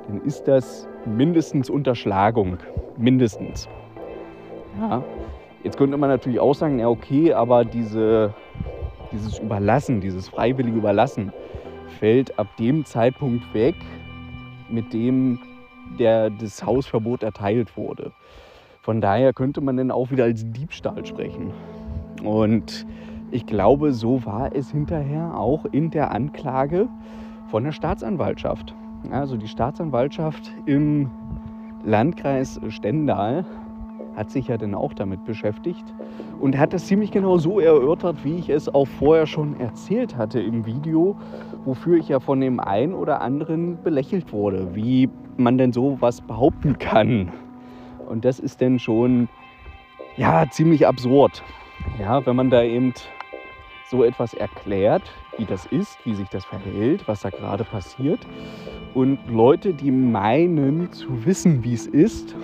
dann 0.06 0.20
ist 0.22 0.48
das 0.48 0.88
mindestens 1.06 1.70
Unterschlagung. 1.70 2.58
Mindestens. 2.96 3.68
Ja. 4.80 5.02
Jetzt 5.62 5.78
könnte 5.78 5.96
man 5.96 6.10
natürlich 6.10 6.40
auch 6.40 6.54
sagen, 6.54 6.78
ja 6.78 6.88
okay, 6.88 7.32
aber 7.32 7.64
diese, 7.64 8.34
dieses 9.12 9.38
Überlassen, 9.38 10.00
dieses 10.00 10.28
freiwillige 10.28 10.76
Überlassen 10.76 11.32
fällt 11.98 12.38
ab 12.38 12.48
dem 12.58 12.84
Zeitpunkt 12.84 13.54
weg, 13.54 13.74
mit 14.68 14.92
dem 14.92 15.38
der, 15.98 16.30
das 16.30 16.64
Hausverbot 16.64 17.22
erteilt 17.22 17.76
wurde. 17.76 18.12
Von 18.82 19.00
daher 19.00 19.32
könnte 19.32 19.60
man 19.60 19.76
dann 19.76 19.90
auch 19.90 20.10
wieder 20.10 20.24
als 20.24 20.44
Diebstahl 20.50 21.06
sprechen. 21.06 21.52
Und 22.22 22.86
ich 23.30 23.46
glaube, 23.46 23.92
so 23.92 24.24
war 24.26 24.54
es 24.54 24.70
hinterher 24.70 25.38
auch 25.38 25.64
in 25.66 25.90
der 25.90 26.10
Anklage 26.12 26.88
von 27.50 27.64
der 27.64 27.72
Staatsanwaltschaft. 27.72 28.74
Also 29.10 29.36
die 29.36 29.48
Staatsanwaltschaft 29.48 30.52
im 30.66 31.10
Landkreis 31.84 32.60
Stendal 32.68 33.44
hat 34.16 34.30
sich 34.30 34.48
ja 34.48 34.56
dann 34.56 34.74
auch 34.74 34.94
damit 34.94 35.24
beschäftigt 35.24 35.84
und 36.40 36.56
hat 36.56 36.72
das 36.72 36.86
ziemlich 36.86 37.10
genau 37.10 37.36
so 37.38 37.60
erörtert, 37.60 38.24
wie 38.24 38.36
ich 38.36 38.48
es 38.48 38.72
auch 38.72 38.86
vorher 38.86 39.26
schon 39.26 39.58
erzählt 39.58 40.16
hatte 40.16 40.40
im 40.40 40.66
Video, 40.66 41.16
wofür 41.64 41.98
ich 41.98 42.08
ja 42.08 42.20
von 42.20 42.40
dem 42.40 42.60
einen 42.60 42.94
oder 42.94 43.20
anderen 43.20 43.82
belächelt 43.82 44.32
wurde, 44.32 44.74
wie 44.74 45.08
man 45.36 45.58
denn 45.58 45.72
so 45.72 45.96
was 46.00 46.20
behaupten 46.20 46.78
kann. 46.78 47.32
Und 48.08 48.24
das 48.24 48.38
ist 48.38 48.60
dann 48.62 48.78
schon 48.78 49.28
ja 50.16 50.46
ziemlich 50.50 50.86
absurd. 50.86 51.42
Ja, 51.98 52.24
wenn 52.24 52.36
man 52.36 52.50
da 52.50 52.62
eben 52.62 52.94
so 53.90 54.04
etwas 54.04 54.34
erklärt, 54.34 55.02
wie 55.38 55.44
das 55.44 55.66
ist, 55.66 55.98
wie 56.04 56.14
sich 56.14 56.28
das 56.28 56.44
verhält, 56.44 57.06
was 57.06 57.22
da 57.22 57.30
gerade 57.30 57.64
passiert. 57.64 58.20
Und 58.94 59.18
Leute, 59.28 59.74
die 59.74 59.90
meinen 59.90 60.92
zu 60.92 61.24
wissen, 61.24 61.64
wie 61.64 61.74
es 61.74 61.86
ist, 61.86 62.34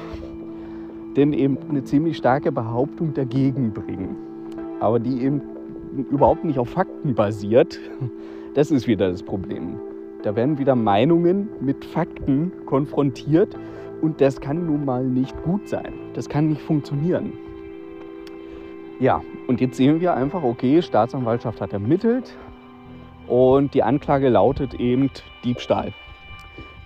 denn 1.16 1.32
eben 1.32 1.58
eine 1.68 1.84
ziemlich 1.84 2.16
starke 2.16 2.52
Behauptung 2.52 3.14
dagegen 3.14 3.72
bringen. 3.72 4.16
Aber 4.80 4.98
die 4.98 5.22
eben 5.22 5.42
überhaupt 6.10 6.44
nicht 6.44 6.58
auf 6.58 6.70
Fakten 6.70 7.14
basiert, 7.14 7.78
das 8.54 8.70
ist 8.70 8.86
wieder 8.86 9.10
das 9.10 9.22
Problem. 9.22 9.78
Da 10.22 10.36
werden 10.36 10.58
wieder 10.58 10.74
Meinungen 10.74 11.48
mit 11.60 11.84
Fakten 11.84 12.52
konfrontiert 12.66 13.56
und 14.02 14.20
das 14.20 14.40
kann 14.40 14.66
nun 14.66 14.84
mal 14.84 15.04
nicht 15.04 15.40
gut 15.42 15.68
sein. 15.68 15.92
Das 16.14 16.28
kann 16.28 16.48
nicht 16.48 16.60
funktionieren. 16.60 17.32
Ja, 18.98 19.22
und 19.46 19.60
jetzt 19.60 19.76
sehen 19.76 20.00
wir 20.00 20.14
einfach, 20.14 20.42
okay, 20.42 20.82
Staatsanwaltschaft 20.82 21.60
hat 21.60 21.72
ermittelt 21.72 22.36
und 23.30 23.74
die 23.74 23.82
Anklage 23.84 24.28
lautet 24.28 24.74
eben 24.74 25.08
Diebstahl. 25.44 25.92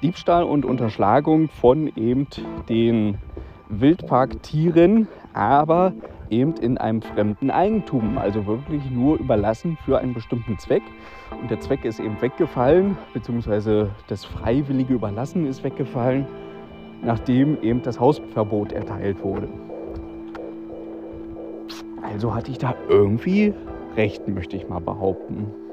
Diebstahl 0.02 0.44
und 0.44 0.66
Unterschlagung 0.66 1.48
von 1.48 1.90
eben 1.96 2.26
den 2.68 3.16
Wildparktieren, 3.70 5.08
aber 5.32 5.94
eben 6.28 6.54
in 6.56 6.76
einem 6.76 7.00
fremden 7.00 7.50
Eigentum, 7.50 8.18
also 8.18 8.46
wirklich 8.46 8.82
nur 8.90 9.18
überlassen 9.18 9.78
für 9.86 9.98
einen 9.98 10.12
bestimmten 10.12 10.58
Zweck. 10.58 10.82
Und 11.40 11.50
der 11.50 11.60
Zweck 11.60 11.86
ist 11.86 11.98
eben 11.98 12.20
weggefallen, 12.20 12.98
beziehungsweise 13.14 13.90
das 14.08 14.26
freiwillige 14.26 14.92
Überlassen 14.92 15.46
ist 15.46 15.64
weggefallen, 15.64 16.26
nachdem 17.02 17.62
eben 17.62 17.82
das 17.82 17.98
Hausverbot 17.98 18.72
erteilt 18.72 19.22
wurde. 19.22 19.48
Also 22.02 22.34
hatte 22.34 22.50
ich 22.50 22.58
da 22.58 22.74
irgendwie 22.90 23.54
recht, 23.96 24.28
möchte 24.28 24.56
ich 24.56 24.68
mal 24.68 24.80
behaupten. 24.80 25.63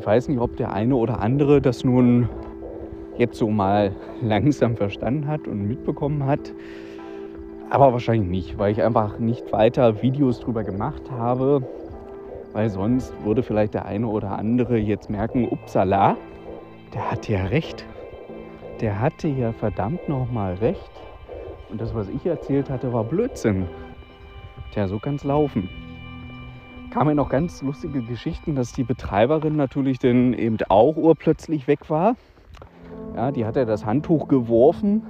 Ich 0.00 0.06
weiß 0.06 0.28
nicht, 0.28 0.40
ob 0.40 0.56
der 0.56 0.72
eine 0.72 0.96
oder 0.96 1.20
andere 1.20 1.60
das 1.60 1.84
nun 1.84 2.26
jetzt 3.18 3.36
so 3.36 3.50
mal 3.50 3.94
langsam 4.22 4.74
verstanden 4.74 5.28
hat 5.28 5.46
und 5.46 5.68
mitbekommen 5.68 6.24
hat. 6.24 6.54
Aber 7.68 7.92
wahrscheinlich 7.92 8.30
nicht, 8.30 8.58
weil 8.58 8.72
ich 8.72 8.82
einfach 8.82 9.18
nicht 9.18 9.52
weiter 9.52 10.00
Videos 10.00 10.40
drüber 10.40 10.64
gemacht 10.64 11.10
habe. 11.10 11.62
Weil 12.54 12.70
sonst 12.70 13.12
würde 13.24 13.42
vielleicht 13.42 13.74
der 13.74 13.84
eine 13.84 14.06
oder 14.06 14.38
andere 14.38 14.78
jetzt 14.78 15.10
merken, 15.10 15.46
upsala, 15.46 16.16
der 16.94 17.10
hatte 17.10 17.32
ja 17.34 17.44
recht. 17.44 17.84
Der 18.80 18.98
hatte 18.98 19.28
ja 19.28 19.52
verdammt 19.52 20.08
nochmal 20.08 20.54
recht. 20.54 20.90
Und 21.68 21.78
das, 21.78 21.94
was 21.94 22.08
ich 22.08 22.24
erzählt 22.24 22.70
hatte, 22.70 22.90
war 22.90 23.04
Blödsinn. 23.04 23.66
Tja, 24.72 24.88
so 24.88 24.98
kann 24.98 25.16
es 25.16 25.24
laufen. 25.24 25.68
Kamen 26.90 27.14
noch 27.14 27.28
ganz 27.28 27.62
lustige 27.62 28.02
Geschichten, 28.02 28.56
dass 28.56 28.72
die 28.72 28.82
Betreiberin 28.82 29.54
natürlich 29.54 30.00
dann 30.00 30.32
eben 30.34 30.56
auch 30.68 30.96
urplötzlich 30.96 31.68
weg 31.68 31.88
war. 31.88 32.16
Ja, 33.14 33.30
die 33.30 33.44
hat 33.44 33.54
ja 33.54 33.64
das 33.64 33.86
Handtuch 33.86 34.26
geworfen. 34.26 35.02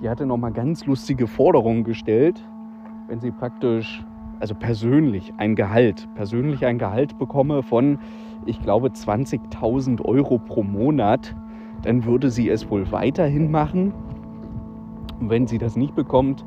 Die 0.00 0.08
hatte 0.08 0.26
noch 0.26 0.36
mal 0.36 0.52
ganz 0.52 0.86
lustige 0.86 1.26
Forderungen 1.26 1.82
gestellt, 1.82 2.40
wenn 3.08 3.18
sie 3.18 3.32
praktisch, 3.32 4.04
also 4.38 4.54
persönlich 4.54 5.32
ein 5.38 5.56
Gehalt, 5.56 6.06
persönlich 6.14 6.64
ein 6.64 6.78
Gehalt 6.78 7.18
bekomme 7.18 7.64
von, 7.64 7.98
ich 8.46 8.60
glaube, 8.62 8.88
20.000 8.88 10.04
Euro 10.04 10.38
pro 10.38 10.62
Monat, 10.62 11.34
dann 11.82 12.04
würde 12.04 12.30
sie 12.30 12.48
es 12.48 12.70
wohl 12.70 12.92
weiterhin 12.92 13.50
machen. 13.50 13.92
Und 15.18 15.30
wenn 15.30 15.48
sie 15.48 15.58
das 15.58 15.74
nicht 15.74 15.96
bekommt, 15.96 16.44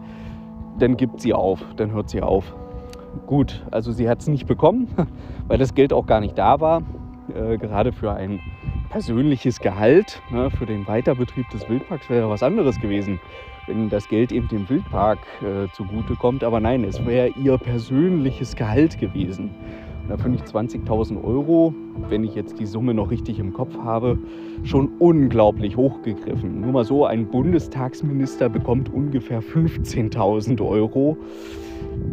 dann 0.79 0.95
gibt 0.95 1.19
sie 1.19 1.33
auf, 1.33 1.61
dann 1.75 1.91
hört 1.91 2.09
sie 2.09 2.21
auf. 2.21 2.55
Gut, 3.25 3.65
also 3.71 3.91
sie 3.91 4.07
hat 4.07 4.19
es 4.19 4.27
nicht 4.27 4.45
bekommen, 4.45 4.87
weil 5.47 5.57
das 5.57 5.73
Geld 5.73 5.93
auch 5.93 6.05
gar 6.05 6.19
nicht 6.19 6.37
da 6.37 6.59
war, 6.59 6.83
äh, 7.33 7.57
gerade 7.57 7.91
für 7.91 8.11
ein 8.11 8.39
persönliches 8.89 9.59
Gehalt 9.59 10.21
ne, 10.29 10.49
für 10.49 10.65
den 10.65 10.87
Weiterbetrieb 10.87 11.49
des 11.49 11.67
Wildparks 11.67 12.09
wäre 12.09 12.29
was 12.29 12.43
anderes 12.43 12.79
gewesen, 12.79 13.19
wenn 13.65 13.89
das 13.89 14.07
Geld 14.07 14.31
eben 14.31 14.47
dem 14.47 14.69
Wildpark 14.69 15.19
äh, 15.41 15.69
zugute 15.71 16.15
kommt. 16.15 16.43
Aber 16.43 16.59
nein, 16.59 16.83
es 16.83 17.05
wäre 17.05 17.29
ihr 17.29 17.57
persönliches 17.57 18.55
Gehalt 18.55 18.97
gewesen. 18.99 19.49
Da 20.07 20.17
finde 20.17 20.37
ich 20.37 20.43
20.000 20.43 21.23
Euro, 21.23 21.73
wenn 22.09 22.23
ich 22.23 22.35
jetzt 22.35 22.59
die 22.59 22.67
Summe 22.67 22.93
noch 22.93 23.09
richtig 23.09 23.39
im 23.39 23.53
Kopf 23.53 23.75
habe, 23.79 24.19
schon 24.63 24.89
unglaublich 24.99 25.75
hochgegriffen. 25.77 26.61
Nur 26.61 26.71
mal 26.73 26.85
so, 26.85 27.05
ein 27.05 27.25
Bundestagsminister 27.25 28.49
bekommt 28.49 28.93
ungefähr 28.93 29.41
15.000 29.41 30.63
Euro. 30.63 31.17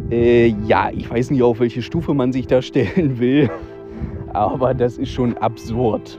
Äh, 0.09 0.47
ja, 0.65 0.89
ich 0.91 1.09
weiß 1.09 1.29
nicht, 1.29 1.43
auf 1.43 1.59
welche 1.59 1.83
Stufe 1.83 2.15
man 2.15 2.33
sich 2.33 2.47
da 2.47 2.61
stellen 2.63 3.19
will, 3.19 3.51
aber 4.33 4.73
das 4.73 4.97
ist 4.97 5.11
schon 5.11 5.37
absurd. 5.37 6.17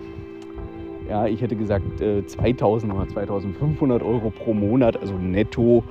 Ja, 1.09 1.26
ich 1.26 1.43
hätte 1.43 1.57
gesagt 1.57 2.00
äh, 2.00 2.25
2000 2.25 2.95
oder 2.95 3.09
2500 3.09 4.02
Euro 4.02 4.31
pro 4.31 4.54
Monat, 4.54 4.97
also 4.97 5.14
netto. 5.14 5.83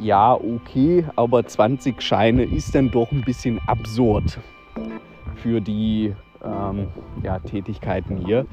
Ja, 0.00 0.34
okay, 0.34 1.04
aber 1.14 1.46
20 1.46 2.02
Scheine 2.02 2.42
ist 2.42 2.74
dann 2.74 2.90
doch 2.90 3.12
ein 3.12 3.22
bisschen 3.22 3.60
absurd 3.66 4.38
für 5.36 5.60
die 5.60 6.14
ähm, 6.44 6.88
ja, 7.22 7.38
Tätigkeiten 7.38 8.16
hier. 8.16 8.46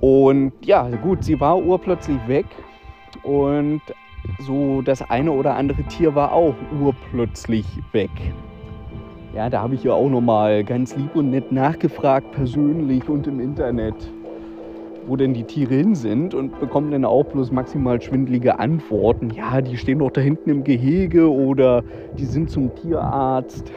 Und 0.00 0.52
ja, 0.64 0.88
gut, 0.88 1.24
sie 1.24 1.38
war 1.40 1.58
urplötzlich 1.58 2.18
weg 2.26 2.46
und 3.22 3.80
so 4.40 4.82
das 4.82 5.02
eine 5.10 5.32
oder 5.32 5.56
andere 5.56 5.82
Tier 5.84 6.14
war 6.14 6.32
auch 6.32 6.54
urplötzlich 6.80 7.66
weg. 7.92 8.10
Ja, 9.34 9.48
da 9.48 9.62
habe 9.62 9.74
ich 9.74 9.84
ja 9.84 9.92
auch 9.92 10.10
nochmal 10.10 10.64
ganz 10.64 10.96
lieb 10.96 11.14
und 11.14 11.30
nett 11.30 11.52
nachgefragt, 11.52 12.32
persönlich 12.32 13.08
und 13.08 13.26
im 13.26 13.40
Internet 13.40 13.94
wo 15.06 15.16
denn 15.16 15.34
die 15.34 15.44
Tiere 15.44 15.74
hin 15.74 15.94
sind 15.94 16.34
und 16.34 16.58
bekommen 16.60 16.90
dann 16.90 17.04
auch 17.04 17.24
bloß 17.24 17.50
maximal 17.50 18.00
schwindelige 18.00 18.58
Antworten. 18.58 19.30
Ja, 19.30 19.60
die 19.60 19.76
stehen 19.76 19.98
doch 19.98 20.10
da 20.10 20.20
hinten 20.20 20.50
im 20.50 20.64
Gehege 20.64 21.30
oder 21.30 21.82
die 22.16 22.24
sind 22.24 22.50
zum 22.50 22.74
Tierarzt. 22.74 23.72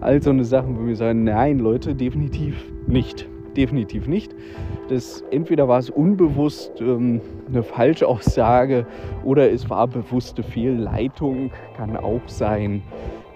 All 0.00 0.22
so 0.22 0.30
eine 0.30 0.44
Sachen, 0.44 0.78
wo 0.78 0.86
wir 0.86 0.96
sagen, 0.96 1.24
nein, 1.24 1.58
Leute, 1.58 1.94
definitiv 1.94 2.54
nicht. 2.86 3.28
definitiv 3.56 4.06
nicht. 4.06 4.34
Das, 4.88 5.24
entweder 5.30 5.66
war 5.66 5.78
es 5.78 5.90
unbewusst 5.90 6.80
ähm, 6.80 7.20
eine 7.48 7.62
Falschaussage 7.62 8.86
oder 9.24 9.50
es 9.50 9.68
war 9.68 9.88
bewusste 9.88 10.42
Fehlleitung, 10.42 11.50
kann 11.76 11.96
auch 11.96 12.20
sein. 12.26 12.82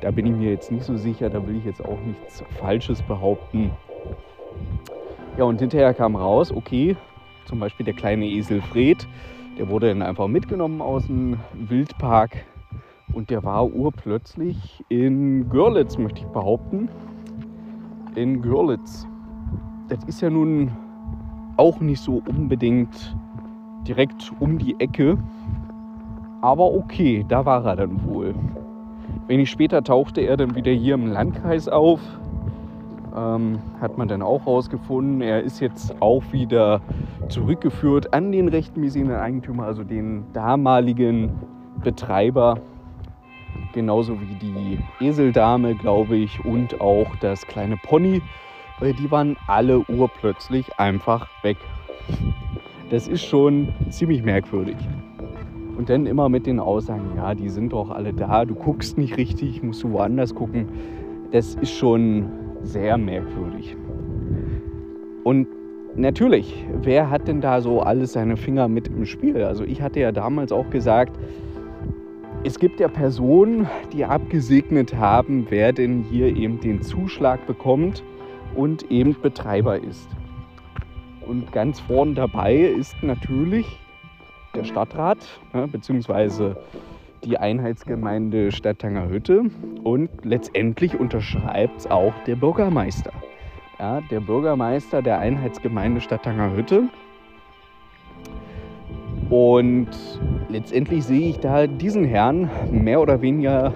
Da 0.00 0.10
bin 0.10 0.26
ich 0.26 0.32
mir 0.32 0.50
jetzt 0.50 0.70
nicht 0.70 0.84
so 0.84 0.96
sicher, 0.96 1.28
da 1.30 1.46
will 1.46 1.56
ich 1.56 1.64
jetzt 1.64 1.84
auch 1.84 1.98
nichts 2.06 2.44
Falsches 2.58 3.02
behaupten. 3.02 3.70
Ja, 5.36 5.44
und 5.44 5.60
hinterher 5.60 5.94
kam 5.94 6.16
raus, 6.16 6.52
okay, 6.52 6.96
zum 7.46 7.58
Beispiel 7.58 7.84
der 7.84 7.94
kleine 7.94 8.26
Esel 8.26 8.60
Fred, 8.60 9.08
der 9.58 9.68
wurde 9.68 9.88
dann 9.88 10.02
einfach 10.02 10.28
mitgenommen 10.28 10.80
aus 10.80 11.06
dem 11.06 11.38
Wildpark 11.54 12.44
und 13.12 13.30
der 13.30 13.42
war 13.44 13.66
urplötzlich 13.66 14.84
in 14.88 15.48
Görlitz, 15.48 15.98
möchte 15.98 16.20
ich 16.20 16.26
behaupten. 16.26 16.88
In 18.14 18.42
Görlitz. 18.42 19.06
Das 19.88 20.02
ist 20.04 20.20
ja 20.20 20.30
nun 20.30 20.70
auch 21.56 21.80
nicht 21.80 22.00
so 22.00 22.22
unbedingt 22.26 23.16
direkt 23.86 24.32
um 24.40 24.58
die 24.58 24.76
Ecke. 24.78 25.18
Aber 26.42 26.72
okay, 26.72 27.24
da 27.28 27.44
war 27.44 27.64
er 27.66 27.76
dann 27.76 28.04
wohl. 28.04 28.34
Wenig 29.26 29.50
später 29.50 29.82
tauchte 29.82 30.22
er 30.22 30.36
dann 30.36 30.54
wieder 30.54 30.72
hier 30.72 30.94
im 30.94 31.06
Landkreis 31.06 31.68
auf. 31.68 32.00
Ähm, 33.16 33.58
hat 33.80 33.98
man 33.98 34.08
dann 34.08 34.22
auch 34.22 34.46
rausgefunden. 34.46 35.20
Er 35.20 35.42
ist 35.42 35.60
jetzt 35.60 36.00
auch 36.00 36.22
wieder 36.32 36.80
zurückgeführt 37.28 38.14
an 38.14 38.32
den 38.32 38.48
rechtmäßigen 38.48 39.10
Eigentümer, 39.12 39.64
also 39.64 39.84
den 39.84 40.24
damaligen 40.32 41.30
Betreiber 41.82 42.58
genauso 43.72 44.20
wie 44.20 44.34
die 44.34 44.78
Eseldame, 45.00 45.74
glaube 45.74 46.16
ich, 46.16 46.44
und 46.44 46.80
auch 46.80 47.14
das 47.16 47.46
kleine 47.46 47.76
Pony, 47.76 48.22
weil 48.78 48.94
die 48.94 49.10
waren 49.10 49.36
alle 49.46 49.80
urplötzlich 49.80 50.78
einfach 50.78 51.28
weg. 51.42 51.58
Das 52.90 53.06
ist 53.06 53.24
schon 53.24 53.68
ziemlich 53.90 54.22
merkwürdig. 54.22 54.76
Und 55.76 55.88
dann 55.88 56.06
immer 56.06 56.28
mit 56.28 56.46
den 56.46 56.60
Aussagen, 56.60 57.12
ja, 57.16 57.34
die 57.34 57.48
sind 57.48 57.72
doch 57.72 57.90
alle 57.90 58.12
da, 58.12 58.44
du 58.44 58.54
guckst 58.54 58.98
nicht 58.98 59.16
richtig, 59.16 59.62
musst 59.62 59.82
du 59.82 59.92
woanders 59.92 60.34
gucken. 60.34 60.68
Das 61.30 61.54
ist 61.54 61.72
schon 61.72 62.26
sehr 62.62 62.98
merkwürdig. 62.98 63.76
Und 65.24 65.46
natürlich, 65.96 66.66
wer 66.82 67.10
hat 67.10 67.28
denn 67.28 67.40
da 67.40 67.60
so 67.60 67.80
alles 67.80 68.12
seine 68.12 68.36
Finger 68.36 68.68
mit 68.68 68.88
im 68.88 69.06
Spiel? 69.06 69.42
Also 69.44 69.64
ich 69.64 69.80
hatte 69.80 70.00
ja 70.00 70.12
damals 70.12 70.52
auch 70.52 70.68
gesagt, 70.70 71.16
es 72.42 72.58
gibt 72.58 72.80
ja 72.80 72.88
Personen, 72.88 73.68
die 73.92 74.04
abgesegnet 74.04 74.96
haben, 74.96 75.46
wer 75.50 75.72
denn 75.72 76.04
hier 76.10 76.34
eben 76.34 76.58
den 76.60 76.80
Zuschlag 76.80 77.46
bekommt 77.46 78.02
und 78.54 78.90
eben 78.90 79.14
Betreiber 79.20 79.78
ist. 79.78 80.08
Und 81.20 81.52
ganz 81.52 81.80
vorn 81.80 82.14
dabei 82.14 82.56
ist 82.56 83.02
natürlich 83.02 83.66
der 84.54 84.64
Stadtrat 84.64 85.18
ja, 85.52 85.66
beziehungsweise 85.66 86.56
die 87.24 87.36
Einheitsgemeinde 87.36 88.50
Stadtangerhütte 88.50 89.42
und 89.84 90.08
letztendlich 90.24 90.98
unterschreibt 90.98 91.80
es 91.80 91.90
auch 91.90 92.14
der 92.26 92.36
Bürgermeister. 92.36 93.12
Ja, 93.78 94.00
der 94.10 94.20
Bürgermeister 94.20 95.02
der 95.02 95.18
Einheitsgemeinde 95.18 96.00
Stadtangerhütte 96.00 96.84
und 99.30 99.88
letztendlich 100.48 101.04
sehe 101.04 101.30
ich 101.30 101.38
da 101.38 101.66
diesen 101.66 102.04
Herrn 102.04 102.50
mehr 102.70 103.00
oder 103.00 103.22
weniger 103.22 103.72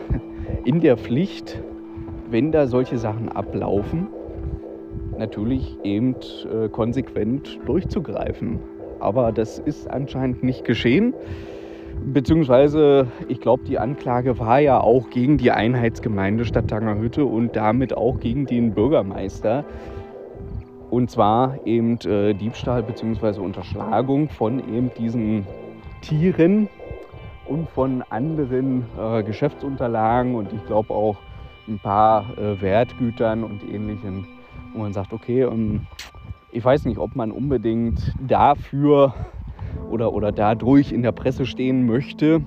in 0.64 0.80
der 0.80 0.96
Pflicht, 0.96 1.62
wenn 2.28 2.52
da 2.52 2.66
solche 2.66 2.99
Sachen 2.99 3.28
ablaufen, 3.28 4.08
natürlich 5.16 5.78
eben 5.84 6.16
äh, 6.52 6.68
konsequent 6.68 7.61
durchzugreifen. 7.66 8.58
Aber 8.99 9.30
das 9.32 9.58
ist 9.58 9.88
anscheinend 9.88 10.42
nicht 10.42 10.64
geschehen. 10.64 11.14
Beziehungsweise, 12.02 13.06
ich 13.28 13.40
glaube, 13.40 13.62
die 13.64 13.78
Anklage 13.78 14.38
war 14.38 14.58
ja 14.58 14.80
auch 14.80 15.11
gegen 15.11 15.38
die 15.38 15.52
Einheitsgemeinde 15.52 16.44
Stadtangerhütte 16.44 17.25
und 17.25 17.54
damit 17.54 17.96
auch 17.96 18.18
gegen 18.18 18.46
den 18.46 18.74
Bürgermeister. 18.74 19.64
Und 20.94 21.11
zwar 21.11 21.59
eben 21.66 21.98
äh, 22.02 22.35
Diebstahl 22.35 22.85
bzw. 22.85 23.40
Unterschlagung 23.40 24.28
von 24.28 24.61
eben 24.61 24.92
diesen 24.96 25.44
Tieren 26.02 26.68
und 27.46 27.68
von 27.68 28.04
anderen 28.11 28.85
äh, 28.96 29.24
Geschäftsunterlagen 29.24 30.37
und 30.37 30.52
ich 30.52 30.64
glaube 30.66 30.94
auch 30.94 31.16
ein 31.66 31.80
paar 31.80 32.38
äh, 32.38 32.62
Wertgütern 32.62 33.42
und 33.42 33.64
ähnlichem, 33.68 34.24
wo 34.72 34.83
man 34.83 34.92
sagt, 34.92 35.12
okay, 35.12 35.42
ähm, 35.42 35.80
ich 36.52 36.64
weiß 36.64 36.85
nicht, 36.85 36.98
ob 36.98 37.16
man 37.16 37.33
unbedingt 37.33 38.14
dafür 38.20 39.14
oder, 39.90 40.12
oder 40.12 40.30
dadurch 40.30 40.92
in 40.92 41.02
der 41.02 41.11
Presse 41.11 41.44
stehen 41.44 41.87
möchte, 41.87 42.40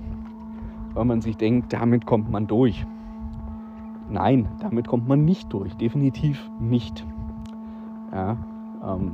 weil 0.94 1.04
man 1.04 1.20
sich 1.20 1.36
denkt, 1.36 1.74
damit 1.74 2.06
kommt 2.06 2.30
man 2.30 2.46
durch. 2.46 2.86
Nein, 4.08 4.48
damit 4.62 4.88
kommt 4.88 5.06
man 5.06 5.26
nicht 5.26 5.52
durch, 5.52 5.74
definitiv 5.74 6.48
nicht. 6.58 7.04
Ja, 8.12 8.36
ähm, 8.86 9.12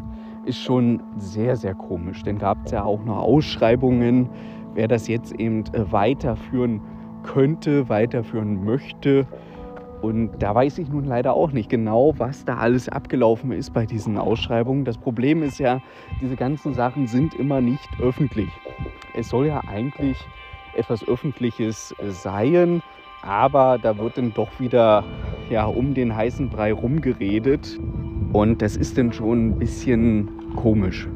ist 0.44 0.58
schon 0.58 1.02
sehr, 1.18 1.56
sehr 1.56 1.74
komisch. 1.74 2.22
Denn 2.22 2.38
gab 2.38 2.64
es 2.64 2.72
ja 2.72 2.84
auch 2.84 3.04
noch 3.04 3.18
Ausschreibungen, 3.18 4.28
wer 4.74 4.88
das 4.88 5.08
jetzt 5.08 5.32
eben 5.32 5.64
äh, 5.72 5.90
weiterführen 5.92 6.80
könnte, 7.22 7.88
weiterführen 7.88 8.64
möchte. 8.64 9.26
Und 10.00 10.30
da 10.38 10.54
weiß 10.54 10.78
ich 10.78 10.88
nun 10.88 11.04
leider 11.04 11.34
auch 11.34 11.52
nicht 11.52 11.68
genau, 11.68 12.14
was 12.16 12.46
da 12.46 12.56
alles 12.56 12.88
abgelaufen 12.88 13.52
ist 13.52 13.74
bei 13.74 13.84
diesen 13.84 14.16
Ausschreibungen. 14.16 14.86
Das 14.86 14.96
Problem 14.96 15.42
ist 15.42 15.58
ja, 15.58 15.80
diese 16.22 16.36
ganzen 16.36 16.72
Sachen 16.72 17.06
sind 17.06 17.34
immer 17.34 17.60
nicht 17.60 17.88
öffentlich. 18.00 18.48
Es 19.14 19.28
soll 19.28 19.46
ja 19.46 19.60
eigentlich 19.66 20.16
etwas 20.74 21.06
Öffentliches 21.06 21.94
sein, 22.08 22.82
aber 23.22 23.76
da 23.78 23.98
wird 23.98 24.16
dann 24.16 24.32
doch 24.32 24.48
wieder 24.58 25.04
ja, 25.50 25.66
um 25.66 25.92
den 25.92 26.14
heißen 26.16 26.48
Brei 26.48 26.72
rumgeredet. 26.72 27.78
Und 28.32 28.62
das 28.62 28.76
ist 28.76 28.96
dann 28.96 29.12
schon 29.12 29.48
ein 29.48 29.58
bisschen 29.58 30.28
komisch. 30.54 31.08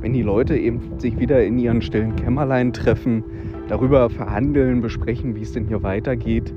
Wenn 0.00 0.14
die 0.14 0.22
Leute 0.22 0.56
eben 0.56 0.98
sich 0.98 1.18
wieder 1.18 1.44
in 1.44 1.58
ihren 1.58 1.82
stillen 1.82 2.16
Kämmerlein 2.16 2.72
treffen, 2.72 3.24
darüber 3.68 4.08
verhandeln, 4.08 4.80
besprechen, 4.80 5.34
wie 5.34 5.42
es 5.42 5.52
denn 5.52 5.66
hier 5.66 5.82
weitergeht, 5.82 6.54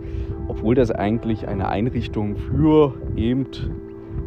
obwohl 0.47 0.75
das 0.75 0.89
eigentlich 0.89 1.47
eine 1.47 1.67
Einrichtung 1.67 2.37
für 2.37 2.93
eben 3.17 3.45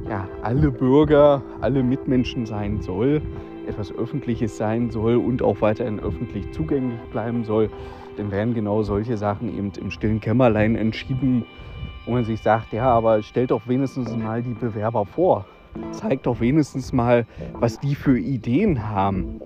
ja, 0.09 0.29
alle 0.43 0.71
Bürger, 0.71 1.43
alle 1.63 1.83
Mitmenschen 1.83 2.45
sein 2.45 2.83
soll, 2.83 3.23
etwas 3.67 3.97
Öffentliches 3.97 4.59
sein 4.59 4.91
soll 4.91 5.17
und 5.17 5.41
auch 5.43 5.61
weiterhin 5.63 6.01
öffentlich 6.01 6.51
zugänglich 6.53 7.01
bleiben 7.13 7.45
soll, 7.45 7.71
dann 8.19 8.31
werden 8.31 8.53
genau 8.53 8.83
solche 8.83 9.17
Sachen 9.17 9.49
eben 9.57 9.73
im 9.81 9.91
stillen 9.91 10.21
Kämmerlein 10.21 10.77
entschieden, 10.77 11.47
wo 12.05 12.13
man 12.13 12.25
sich 12.25 12.43
sagt, 12.43 12.75
ja, 12.75 12.91
aber 12.91 13.23
stellt 13.23 13.53
doch 13.53 13.67
wenigstens 13.67 14.15
mal 14.15 14.43
die 14.43 14.55
Bewerber 14.55 15.07
vor 15.07 15.47
zeigt 15.93 16.27
doch 16.27 16.41
wenigstens 16.41 16.93
mal, 16.93 17.27
was 17.55 17.79
die 17.81 17.95
für 17.95 18.19
Ideen 18.19 18.89
haben, 18.89 19.41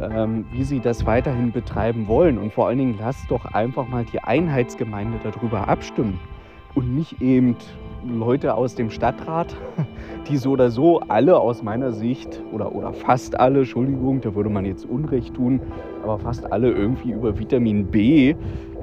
ähm, 0.00 0.44
wie 0.52 0.64
sie 0.64 0.80
das 0.80 1.06
weiterhin 1.06 1.52
betreiben 1.52 2.08
wollen. 2.08 2.38
Und 2.38 2.52
vor 2.52 2.68
allen 2.68 2.78
Dingen 2.78 2.96
lasst 2.98 3.30
doch 3.30 3.44
einfach 3.44 3.88
mal 3.88 4.04
die 4.04 4.20
Einheitsgemeinde 4.20 5.18
darüber 5.22 5.68
abstimmen 5.68 6.18
und 6.74 6.94
nicht 6.94 7.20
eben 7.20 7.56
Leute 8.06 8.54
aus 8.54 8.74
dem 8.74 8.90
Stadtrat, 8.90 9.54
die 10.28 10.36
so 10.36 10.52
oder 10.52 10.70
so 10.70 11.00
alle 11.00 11.38
aus 11.38 11.62
meiner 11.62 11.92
Sicht 11.92 12.42
oder, 12.52 12.74
oder 12.74 12.92
fast 12.92 13.38
alle, 13.38 13.60
Entschuldigung, 13.60 14.20
da 14.20 14.34
würde 14.34 14.50
man 14.50 14.64
jetzt 14.64 14.86
Unrecht 14.86 15.34
tun, 15.34 15.60
aber 16.02 16.18
fast 16.18 16.50
alle 16.50 16.70
irgendwie 16.70 17.10
über 17.10 17.38
Vitamin 17.38 17.86
B 17.86 18.34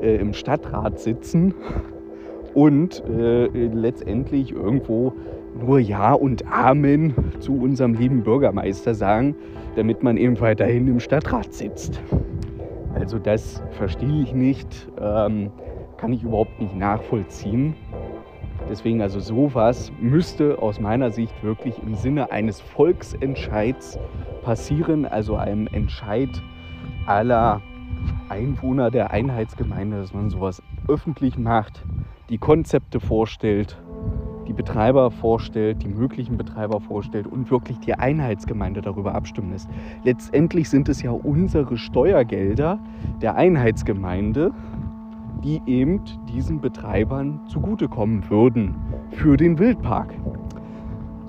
äh, 0.02 0.18
im 0.18 0.34
Stadtrat 0.34 1.00
sitzen 1.00 1.56
und 2.54 3.04
äh, 3.10 3.48
letztendlich 3.48 4.52
irgendwo 4.52 5.14
nur 5.58 5.80
Ja 5.80 6.14
und 6.14 6.46
Amen 6.52 7.14
zu 7.40 7.58
unserem 7.58 7.94
lieben 7.94 8.24
Bürgermeister 8.24 8.94
sagen, 8.94 9.36
damit 9.76 10.04
man 10.04 10.18
eben 10.18 10.40
weiterhin 10.40 10.88
im 10.88 11.00
Stadtrat 11.00 11.54
sitzt. 11.54 12.02
Also 12.94 13.20
das 13.20 13.62
verstehe 13.72 14.24
ich 14.24 14.34
nicht, 14.34 14.88
ähm, 15.00 15.52
kann 15.98 16.14
ich 16.14 16.24
überhaupt 16.24 16.60
nicht 16.60 16.76
nachvollziehen. 16.76 17.76
Deswegen 18.70 19.02
also 19.02 19.20
sowas 19.20 19.92
müsste 20.00 20.62
aus 20.62 20.80
meiner 20.80 21.12
Sicht 21.12 21.44
wirklich 21.44 21.82
im 21.82 21.96
Sinne 21.96 22.32
eines 22.32 22.60
Volksentscheids 22.60 23.98
passieren, 24.44 25.06
also 25.06 25.36
einem 25.36 25.68
Entscheid 25.68 26.30
aller 27.06 27.62
Einwohner 28.30 28.92
der 28.92 29.12
Einheitsgemeinde, 29.12 29.98
dass 29.98 30.14
man 30.14 30.30
sowas 30.30 30.62
öffentlich 30.88 31.38
macht, 31.38 31.84
die 32.30 32.38
Konzepte 32.38 33.00
vorstellt 33.00 33.78
die 34.48 34.54
Betreiber 34.54 35.12
vorstellt, 35.12 35.84
die 35.84 35.90
möglichen 35.90 36.38
Betreiber 36.38 36.80
vorstellt 36.80 37.28
und 37.28 37.52
wirklich 37.52 37.80
die 37.80 37.94
Einheitsgemeinde 37.94 38.82
darüber 38.82 39.14
abstimmen 39.14 39.52
lässt. 39.52 39.70
Letztendlich 40.04 40.70
sind 40.70 40.90
es 40.90 41.02
ja 41.02 41.12
unsere 41.12 41.78
Steuergelder 41.78 42.80
der 43.22 43.36
Einheitsgemeinde, 43.36 44.52
die 45.44 45.62
eben 45.66 46.02
diesen 46.30 46.62
Betreibern 46.62 47.42
zugutekommen 47.48 48.30
würden 48.30 48.76
für 49.12 49.38
den 49.38 49.60
Wildpark. 49.60 50.14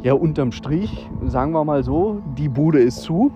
Ja, 0.03 0.15
unterm 0.15 0.53
Strich, 0.53 1.11
sagen 1.25 1.53
wir 1.53 1.65
mal 1.65 1.83
so, 1.83 2.23
die 2.37 2.49
Bude 2.49 2.79
ist 2.79 3.03
zu. 3.03 3.33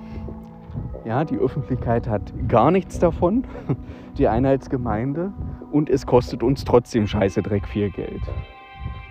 Ja, 1.05 1.25
die 1.25 1.37
Öffentlichkeit 1.37 2.09
hat 2.09 2.33
gar 2.49 2.71
nichts 2.71 3.01
davon, 3.01 3.45
die 4.19 4.29
Einheitsgemeinde. 4.29 5.33
Und 5.73 5.91
es 5.91 6.07
kostet 6.07 6.43
uns 6.43 6.65
trotzdem 6.65 7.07
scheiße 7.09 7.43
Dreck 7.43 7.67
viel 7.67 7.91
Geld. 7.91 8.23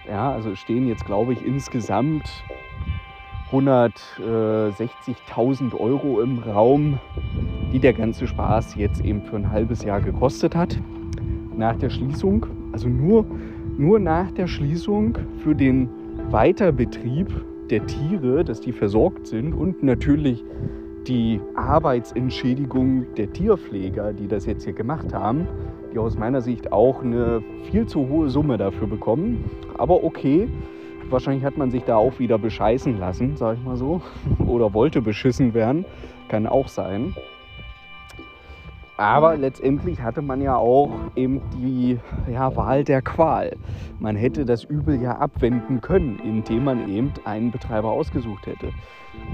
Ja, 0.08 0.32
also 0.32 0.56
stehen 0.56 0.88
jetzt, 0.88 1.06
glaube 1.06 1.34
ich, 1.34 1.46
insgesamt 1.46 2.46
160.000 3.52 5.80
Euro 5.80 6.22
im 6.22 6.40
Raum, 6.40 7.00
die 7.72 7.80
der 7.80 7.94
ganze 7.94 8.28
Spaß 8.28 8.76
jetzt 8.76 9.06
eben 9.06 9.22
für 9.22 9.36
ein 9.36 9.52
halbes 9.52 9.84
Jahr 9.84 10.02
gekostet 10.02 10.56
hat. 10.56 10.80
Nach 11.56 11.76
der 11.76 11.90
Schließung, 11.90 12.46
also 12.72 12.88
nur, 12.88 13.26
nur 13.78 14.00
nach 14.00 14.32
der 14.32 14.48
Schließung 14.48 15.18
für 15.44 15.54
den 15.54 15.90
Weiterbetrieb 16.30 17.28
der 17.70 17.86
Tiere, 17.86 18.44
dass 18.44 18.62
die 18.62 18.72
versorgt 18.72 19.28
sind 19.28 19.54
und 19.54 19.84
natürlich 19.84 20.44
die 21.08 21.40
Arbeitsentschädigung 21.56 23.06
der 23.16 23.32
Tierpfleger, 23.32 24.14
die 24.14 24.28
das 24.28 24.46
jetzt 24.46 24.64
hier 24.64 24.74
gemacht 24.74 25.14
haben, 25.14 25.48
die 25.94 26.00
aus 26.00 26.18
meiner 26.18 26.42
Sicht 26.42 26.72
auch 26.72 27.02
eine 27.02 27.44
viel 27.70 27.86
zu 27.86 28.08
hohe 28.08 28.30
Summe 28.30 28.58
dafür 28.58 28.88
bekommen. 28.88 29.50
Aber 29.78 30.04
okay, 30.04 30.48
wahrscheinlich 31.10 31.44
hat 31.44 31.58
man 31.58 31.72
sich 31.72 31.84
da 31.84 31.98
auch 31.98 32.20
wieder 32.20 32.38
bescheißen 32.38 33.00
lassen, 33.00 33.36
sag 33.36 33.58
ich 33.58 33.64
mal 33.64 33.78
so. 33.78 34.02
Oder 34.46 34.74
wollte 34.74 35.02
beschissen 35.02 35.54
werden, 35.54 35.86
kann 36.30 36.48
auch 36.48 36.68
sein. 36.68 37.14
Aber 39.02 39.36
letztendlich 39.36 40.00
hatte 40.00 40.22
man 40.22 40.44
ja 40.44 40.58
auch 40.58 40.92
eben 41.16 41.42
die 41.56 41.98
ja, 42.32 42.56
Wahl 42.56 42.84
der 42.84 43.02
Qual. 43.02 43.58
Man 43.98 44.16
hätte 44.16 44.46
das 44.46 44.64
Übel 44.64 45.02
ja 45.02 45.18
abwenden 45.18 45.82
können, 45.82 46.20
indem 46.24 46.66
man 46.66 46.88
eben 46.88 47.12
einen 47.26 47.50
Betreiber 47.50 47.90
ausgesucht 47.90 48.46
hätte. 48.46 48.72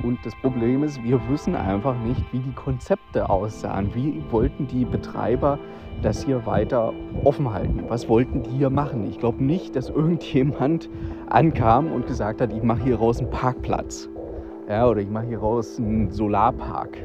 Und 0.03 0.19
das 0.25 0.33
Problem 0.35 0.85
ist, 0.85 1.03
wir 1.03 1.19
wissen 1.27 1.53
einfach 1.53 1.97
nicht, 1.99 2.23
wie 2.31 2.39
die 2.39 2.53
Konzepte 2.53 3.29
aussahen. 3.29 3.93
Wie 3.93 4.23
wollten 4.31 4.67
die 4.67 4.85
Betreiber 4.85 5.59
das 6.01 6.23
hier 6.23 6.45
weiter 6.45 6.93
offen 7.25 7.51
halten? 7.51 7.83
Was 7.89 8.07
wollten 8.07 8.43
die 8.43 8.51
hier 8.51 8.69
machen? 8.69 9.05
Ich 9.09 9.19
glaube 9.19 9.43
nicht, 9.43 9.75
dass 9.75 9.89
irgendjemand 9.89 10.89
ankam 11.29 11.91
und 11.91 12.07
gesagt 12.07 12.39
hat, 12.39 12.53
ich 12.53 12.63
mache 12.63 12.83
hier 12.85 12.99
raus 12.99 13.19
einen 13.19 13.31
Parkplatz. 13.31 14.07
Ja, 14.69 14.87
oder 14.87 15.01
ich 15.01 15.09
mache 15.09 15.27
hier 15.27 15.39
raus 15.39 15.77
einen 15.77 16.09
Solarpark. 16.09 16.97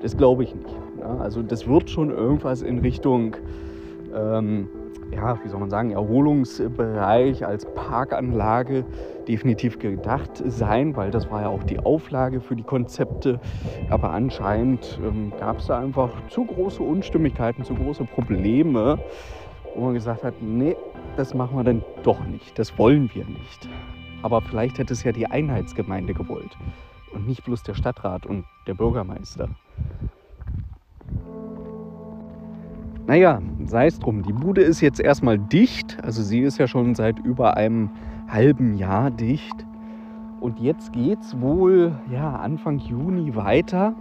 Das 0.00 0.16
glaube 0.16 0.44
ich 0.44 0.54
nicht. 0.54 0.85
Ja, 0.98 1.16
also 1.18 1.42
das 1.42 1.66
wird 1.66 1.90
schon 1.90 2.10
irgendwas 2.10 2.62
in 2.62 2.78
Richtung, 2.78 3.36
ähm, 4.14 4.68
ja, 5.12 5.38
wie 5.42 5.48
soll 5.48 5.60
man 5.60 5.70
sagen, 5.70 5.90
Erholungsbereich 5.90 7.46
als 7.46 7.66
Parkanlage 7.74 8.84
definitiv 9.28 9.78
gedacht 9.78 10.42
sein, 10.46 10.96
weil 10.96 11.10
das 11.10 11.30
war 11.30 11.42
ja 11.42 11.48
auch 11.48 11.64
die 11.64 11.78
Auflage 11.80 12.40
für 12.40 12.56
die 12.56 12.62
Konzepte. 12.62 13.40
Aber 13.90 14.10
anscheinend 14.10 14.98
ähm, 15.04 15.32
gab 15.38 15.58
es 15.58 15.66
da 15.66 15.78
einfach 15.78 16.10
zu 16.28 16.44
große 16.44 16.82
Unstimmigkeiten, 16.82 17.64
zu 17.64 17.74
große 17.74 18.04
Probleme, 18.04 18.98
wo 19.74 19.84
man 19.84 19.94
gesagt 19.94 20.22
hat, 20.22 20.34
nee, 20.40 20.76
das 21.16 21.34
machen 21.34 21.56
wir 21.56 21.64
dann 21.64 21.82
doch 22.02 22.24
nicht, 22.24 22.58
das 22.58 22.78
wollen 22.78 23.10
wir 23.14 23.24
nicht. 23.24 23.68
Aber 24.22 24.40
vielleicht 24.40 24.78
hätte 24.78 24.92
es 24.92 25.02
ja 25.02 25.12
die 25.12 25.26
Einheitsgemeinde 25.26 26.14
gewollt 26.14 26.56
und 27.12 27.26
nicht 27.26 27.44
bloß 27.44 27.62
der 27.62 27.74
Stadtrat 27.74 28.26
und 28.26 28.44
der 28.66 28.74
Bürgermeister. 28.74 29.48
Naja, 33.06 33.40
sei 33.66 33.86
es 33.86 34.00
drum. 34.00 34.22
Die 34.22 34.32
Bude 34.32 34.62
ist 34.62 34.80
jetzt 34.80 34.98
erstmal 34.98 35.38
dicht. 35.38 35.96
Also 36.02 36.22
sie 36.22 36.40
ist 36.40 36.58
ja 36.58 36.66
schon 36.66 36.96
seit 36.96 37.20
über 37.20 37.56
einem 37.56 37.90
halben 38.26 38.74
Jahr 38.74 39.12
dicht. 39.12 39.64
Und 40.40 40.58
jetzt 40.58 40.92
geht 40.92 41.20
es 41.20 41.40
wohl 41.40 41.92
ja, 42.10 42.34
Anfang 42.34 42.78
Juni 42.78 43.36
weiter. 43.36 43.94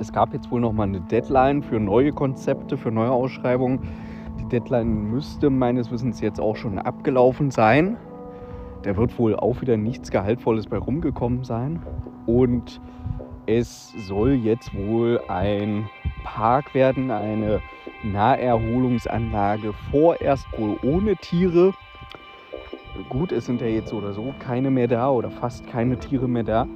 Es 0.00 0.12
gab 0.12 0.34
jetzt 0.34 0.50
wohl 0.50 0.60
noch 0.60 0.72
mal 0.72 0.84
eine 0.84 1.00
Deadline 1.00 1.62
für 1.62 1.78
neue 1.78 2.10
Konzepte, 2.10 2.76
für 2.76 2.90
neue 2.90 3.12
Ausschreibungen. 3.12 3.78
Die 4.40 4.48
Deadline 4.48 5.10
müsste 5.12 5.48
meines 5.48 5.92
Wissens 5.92 6.20
jetzt 6.20 6.40
auch 6.40 6.56
schon 6.56 6.80
abgelaufen 6.80 7.52
sein. 7.52 7.96
Da 8.82 8.96
wird 8.96 9.16
wohl 9.20 9.36
auch 9.36 9.60
wieder 9.60 9.76
nichts 9.76 10.10
Gehaltvolles 10.10 10.66
bei 10.66 10.78
rumgekommen 10.78 11.44
sein. 11.44 11.80
Und 12.26 12.80
es 13.46 13.92
soll 14.08 14.32
jetzt 14.32 14.74
wohl 14.74 15.20
ein 15.28 15.88
Park 16.24 16.74
werden, 16.74 17.12
eine 17.12 17.60
Naherholungsanlage, 18.02 19.72
vorerst 19.92 20.46
wohl 20.58 20.76
ohne 20.82 21.14
Tiere. 21.16 21.72
Gut, 23.08 23.30
es 23.30 23.46
sind 23.46 23.60
ja 23.60 23.68
jetzt 23.68 23.92
oder 23.92 24.12
so 24.12 24.34
keine 24.40 24.70
mehr 24.70 24.88
da 24.88 25.10
oder 25.10 25.30
fast 25.30 25.66
keine 25.68 25.98
Tiere 25.98 26.28
mehr 26.28 26.42
da. 26.42 26.66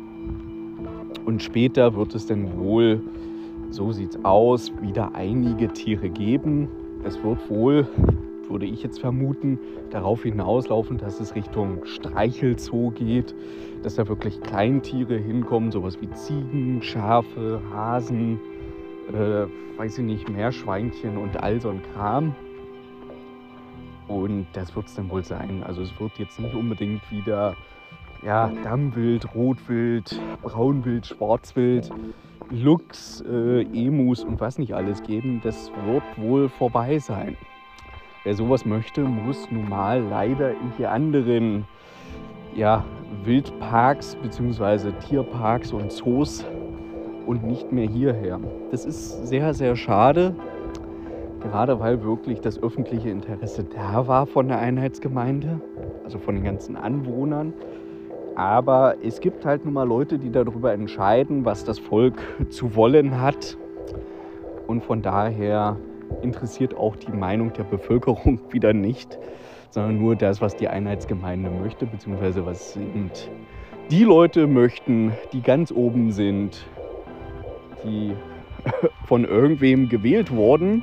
Und 1.25 1.43
später 1.43 1.95
wird 1.95 2.15
es 2.15 2.27
dann 2.27 2.57
wohl, 2.57 3.01
so 3.71 3.93
sieht 3.93 4.11
es 4.11 4.25
aus, 4.25 4.73
wieder 4.81 5.15
einige 5.15 5.69
Tiere 5.69 6.09
geben. 6.09 6.69
Es 7.05 7.23
wird 7.23 7.51
wohl, 7.51 7.87
würde 8.49 8.67
ich 8.67 8.83
jetzt 8.83 9.01
vermuten, 9.01 9.59
darauf 9.91 10.23
hinauslaufen, 10.23 10.99
dass 10.99 11.21
es 11.21 11.35
Richtung 11.35 11.85
Streichelzoo 11.85 12.91
geht, 12.91 13.35
dass 13.83 13.97
da 13.97 14.09
wirklich 14.09 14.41
Kleintiere 14.41 15.19
hinkommen, 15.19 15.71
sowas 15.71 16.01
wie 16.01 16.11
Ziegen, 16.13 16.81
Schafe, 16.83 17.61
Hasen, 17.71 18.41
äh, 19.12 19.47
weiß 19.79 19.99
ich 19.99 20.05
nicht, 20.05 20.29
Meerschweinchen 20.29 21.16
und 21.16 21.42
all 21.42 21.61
so 21.61 21.71
ein 21.71 21.83
Kram. 21.94 22.35
Und 24.07 24.47
das 24.53 24.75
wird 24.75 24.87
es 24.87 24.94
dann 24.94 25.11
wohl 25.11 25.25
sein. 25.25 25.62
Also 25.64 25.83
es 25.83 26.01
wird 26.01 26.18
jetzt 26.18 26.40
nicht 26.40 26.55
unbedingt 26.55 27.03
wieder 27.11 27.55
ja, 28.23 28.51
Dammwild, 28.64 29.35
Rotwild, 29.35 30.21
Braunwild, 30.42 31.07
Schwarzwild, 31.07 31.90
Luchs, 32.51 33.23
äh, 33.29 33.62
Emus 33.62 34.25
und 34.25 34.40
was 34.40 34.59
nicht 34.59 34.75
alles 34.75 35.03
geben. 35.03 35.40
Das 35.44 35.71
wird 35.87 36.03
wohl 36.16 36.49
vorbei 36.49 36.99
sein. 36.99 37.37
Wer 38.25 38.35
sowas 38.35 38.64
möchte, 38.64 39.03
muss 39.03 39.51
nun 39.51 39.68
mal 39.68 40.03
leider 40.03 40.51
in 40.51 40.73
die 40.79 40.87
anderen 40.87 41.66
ja, 42.55 42.85
Wildparks 43.25 44.16
bzw. 44.16 44.92
Tierparks 45.07 45.73
und 45.73 45.92
Zoos 45.92 46.44
und 47.29 47.45
nicht 47.45 47.73
mehr 47.73 47.87
hierher. 47.87 48.41
Das 48.71 48.87
ist 48.87 49.29
sehr, 49.29 49.53
sehr 49.53 49.77
schade, 49.77 50.35
gerade 51.43 51.79
weil 51.79 52.03
wirklich 52.03 52.41
das 52.41 52.61
öffentliche 52.61 53.11
Interesse 53.11 53.64
da 53.64 54.09
war 54.09 54.27
von 54.27 54.49
der 54.49 54.59
Einheitsgemeinde, 54.59 55.61
also 56.05 56.19
von 56.19 56.37
den 56.37 56.45
ganzen 56.45 56.75
Anwohnern. 56.75 57.53
Aber 58.35 58.95
es 59.05 59.21
gibt 59.21 59.45
halt 59.45 59.67
nun 59.67 59.75
mal 59.75 59.87
Leute, 59.87 60.19
die 60.19 60.31
darüber 60.31 60.73
entscheiden, 60.73 61.45
was 61.45 61.64
das 61.64 61.79
Volk 61.79 62.19
zu 62.49 62.75
wollen 62.75 63.21
hat. 63.21 63.59
Und 64.67 64.83
von 64.83 65.03
daher 65.03 65.77
interessiert 66.23 66.75
auch 66.79 66.97
die 66.97 67.12
Meinung 67.12 67.53
der 67.53 67.64
Bevölkerung 67.64 68.41
wieder 68.51 68.73
nicht, 68.73 69.19
sondern 69.69 69.99
nur 69.99 70.17
das, 70.17 70.41
was 70.41 70.57
die 70.57 70.69
Einheitsgemeinde 70.69 71.51
möchte, 71.51 71.85
beziehungsweise 71.85 72.47
was 72.47 72.75
eben 72.75 73.11
die 73.91 74.05
Leute 74.05 74.47
möchten, 74.47 75.12
die 75.33 75.43
ganz 75.43 75.73
oben 75.73 76.12
sind, 76.12 76.64
die 77.85 78.14
von 79.05 79.25
irgendwem 79.25 79.88
gewählt 79.88 80.31
wurden 80.31 80.83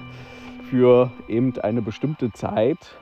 für 0.69 1.11
eben 1.27 1.57
eine 1.59 1.81
bestimmte 1.81 2.31
Zeit 2.31 2.97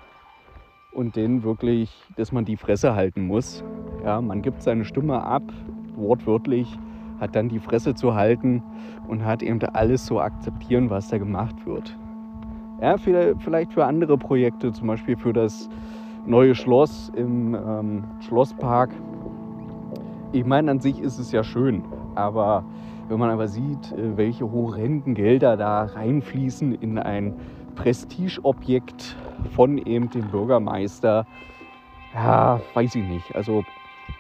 und 0.92 1.16
denen 1.16 1.44
wirklich, 1.44 1.92
dass 2.16 2.32
man 2.32 2.46
die 2.46 2.58
Fresse 2.58 2.96
halten 2.96 3.26
muss. 3.26 3.64
Ja, 4.04 4.22
man 4.22 4.42
gibt 4.42 4.62
seine 4.62 4.86
Stimme 4.86 5.24
ab, 5.24 5.44
wortwörtlich, 5.96 6.68
hat 7.20 7.36
dann 7.36 7.50
die 7.50 7.60
Fresse 7.60 7.96
zu 7.96 8.14
halten 8.14 8.62
und 9.08 9.26
hat 9.26 9.42
eben 9.42 9.64
alles 9.74 10.06
zu 10.06 10.20
akzeptieren, 10.20 10.90
was 10.90 11.08
da 11.08 11.18
gemacht 11.18 11.66
wird. 11.66 11.98
Ja, 12.82 12.98
vielleicht 12.98 13.72
für 13.72 13.86
andere 13.86 14.18
Projekte, 14.18 14.74
zum 14.74 14.88
Beispiel 14.88 15.16
für 15.16 15.32
das 15.32 15.70
neue 16.26 16.56
Schloss 16.56 17.12
im 17.16 17.56
ähm, 17.56 18.04
Schlosspark. 18.20 18.90
Ich 20.34 20.46
meine, 20.46 20.72
an 20.72 20.80
sich 20.80 21.00
ist 21.00 21.18
es 21.18 21.32
ja 21.32 21.44
schön, 21.44 21.84
aber 22.16 22.66
wenn 23.10 23.20
man 23.20 23.30
aber 23.30 23.48
sieht, 23.48 23.92
äh, 23.92 24.18
welche 24.18 24.52
horrenden 24.52 25.14
Gelder 25.14 25.58
da 25.58 25.84
reinfließen 25.84 26.74
in 26.76 26.98
ein 26.98 27.34
Prestigeobjekt 27.76 29.16
von 29.56 29.78
eben 29.78 30.10
dem 30.10 30.30
Bürgermeister, 30.30 31.26
ja, 32.14 32.62
weiß 32.74 32.96
ich 32.96 33.04
nicht. 33.04 33.36
Also 33.36 33.64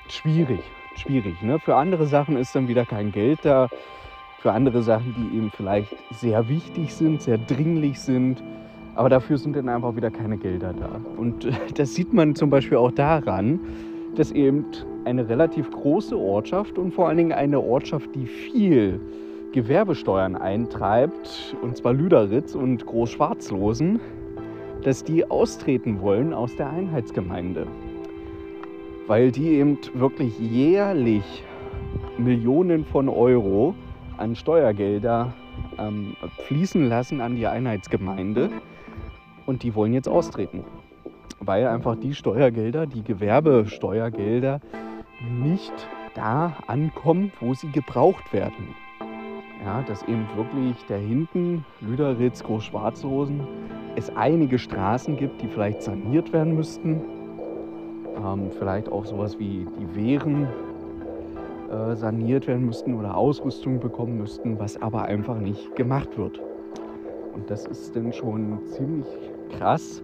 schwierig, 0.09 0.61
schwierig. 0.95 1.41
Ne? 1.41 1.59
Für 1.59 1.75
andere 1.75 2.07
Sachen 2.07 2.37
ist 2.37 2.55
dann 2.55 2.67
wieder 2.67 2.85
kein 2.85 3.11
Geld 3.11 3.39
da. 3.43 3.69
Für 4.39 4.51
andere 4.51 4.81
Sachen, 4.81 5.13
die 5.15 5.37
eben 5.37 5.51
vielleicht 5.51 5.95
sehr 6.11 6.49
wichtig 6.49 6.93
sind, 6.93 7.21
sehr 7.21 7.37
dringlich 7.37 7.99
sind. 7.99 8.43
Aber 8.95 9.09
dafür 9.09 9.37
sind 9.37 9.55
dann 9.55 9.69
einfach 9.69 9.95
wieder 9.95 10.11
keine 10.11 10.37
Gelder 10.37 10.73
da. 10.73 10.99
Und 11.17 11.47
das 11.77 11.93
sieht 11.93 12.13
man 12.13 12.35
zum 12.35 12.49
Beispiel 12.49 12.77
auch 12.77 12.91
daran, 12.91 13.59
dass 14.15 14.31
eben 14.31 14.65
eine 15.05 15.27
relativ 15.27 15.69
große 15.71 16.17
Ortschaft 16.17 16.77
und 16.77 16.93
vor 16.93 17.07
allen 17.07 17.17
Dingen 17.17 17.31
eine 17.33 17.59
Ortschaft, 17.59 18.09
die 18.15 18.25
viel 18.25 18.99
Gewerbesteuern 19.53 20.35
eintreibt, 20.35 21.55
und 21.61 21.77
zwar 21.77 21.93
Lüderitz 21.93 22.55
und 22.55 22.85
Großschwarzlosen, 22.85 23.99
dass 24.83 25.03
die 25.03 25.29
austreten 25.29 26.01
wollen 26.01 26.33
aus 26.33 26.55
der 26.55 26.69
Einheitsgemeinde. 26.69 27.67
weil 29.07 29.31
die 29.31 29.49
eben 29.55 29.77
wirklich 29.93 30.37
jährlich 30.39 31.43
Millionen 32.17 32.85
von 32.85 33.09
Euro 33.09 33.75
an 34.17 34.35
Steuergelder 34.35 35.33
ähm, 35.77 36.15
fließen 36.47 36.87
lassen 36.87 37.21
an 37.21 37.35
die 37.35 37.47
Einheitsgemeinde 37.47 38.49
und 39.45 39.63
die 39.63 39.75
wollen 39.75 39.93
jetzt 39.93 40.07
austreten, 40.07 40.63
weil 41.47 41.67
einfach 41.67 41.95
die 41.95 42.13
Steuergelder, 42.13 42.85
die 42.85 43.03
Gewerbesteuergelder 43.03 44.59
nicht 45.41 45.73
da 46.15 46.57
ankommen, 46.67 47.31
wo 47.39 47.53
sie 47.53 47.69
gebraucht 47.71 48.33
werden. 48.33 48.75
Ja, 49.63 49.81
dass 49.83 50.03
eben 50.03 50.27
wirklich 50.35 50.75
da 50.87 50.95
hinten, 50.95 51.65
Lüderitz, 51.79 52.43
Großschwarzrosen, 52.43 53.41
es 53.95 54.13
einige 54.15 54.59
Straßen 54.59 55.15
gibt, 55.15 55.41
die 55.41 55.47
vielleicht 55.47 55.81
saniert 55.81 56.33
werden 56.33 56.55
müssten. 56.55 57.01
Ähm, 58.17 58.51
vielleicht 58.57 58.91
auch 58.91 59.05
sowas 59.05 59.39
wie 59.39 59.65
die 59.79 59.95
Wehren 59.95 60.47
äh, 61.71 61.95
saniert 61.95 62.47
werden 62.47 62.65
müssten 62.65 62.93
oder 62.93 63.15
Ausrüstung 63.15 63.79
bekommen 63.79 64.17
müssten, 64.17 64.59
was 64.59 64.81
aber 64.81 65.03
einfach 65.03 65.39
nicht 65.39 65.75
gemacht 65.75 66.17
wird. 66.17 66.39
Und 67.33 67.49
das 67.49 67.65
ist 67.65 67.95
dann 67.95 68.13
schon 68.13 68.59
ziemlich 68.65 69.07
krass, 69.57 70.03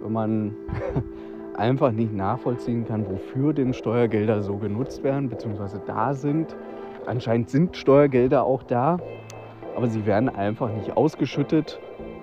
wenn 0.00 0.12
man 0.12 0.54
einfach 1.56 1.92
nicht 1.92 2.12
nachvollziehen 2.12 2.86
kann, 2.86 3.06
wofür 3.08 3.52
denn 3.52 3.74
Steuergelder 3.74 4.42
so 4.42 4.56
genutzt 4.56 5.02
werden, 5.02 5.28
beziehungsweise 5.28 5.80
da 5.86 6.14
sind. 6.14 6.56
Anscheinend 7.06 7.50
sind 7.50 7.76
Steuergelder 7.76 8.44
auch 8.44 8.62
da, 8.62 8.98
aber 9.76 9.88
sie 9.88 10.06
werden 10.06 10.28
einfach 10.28 10.72
nicht 10.72 10.96
ausgeschüttet. 10.96 11.80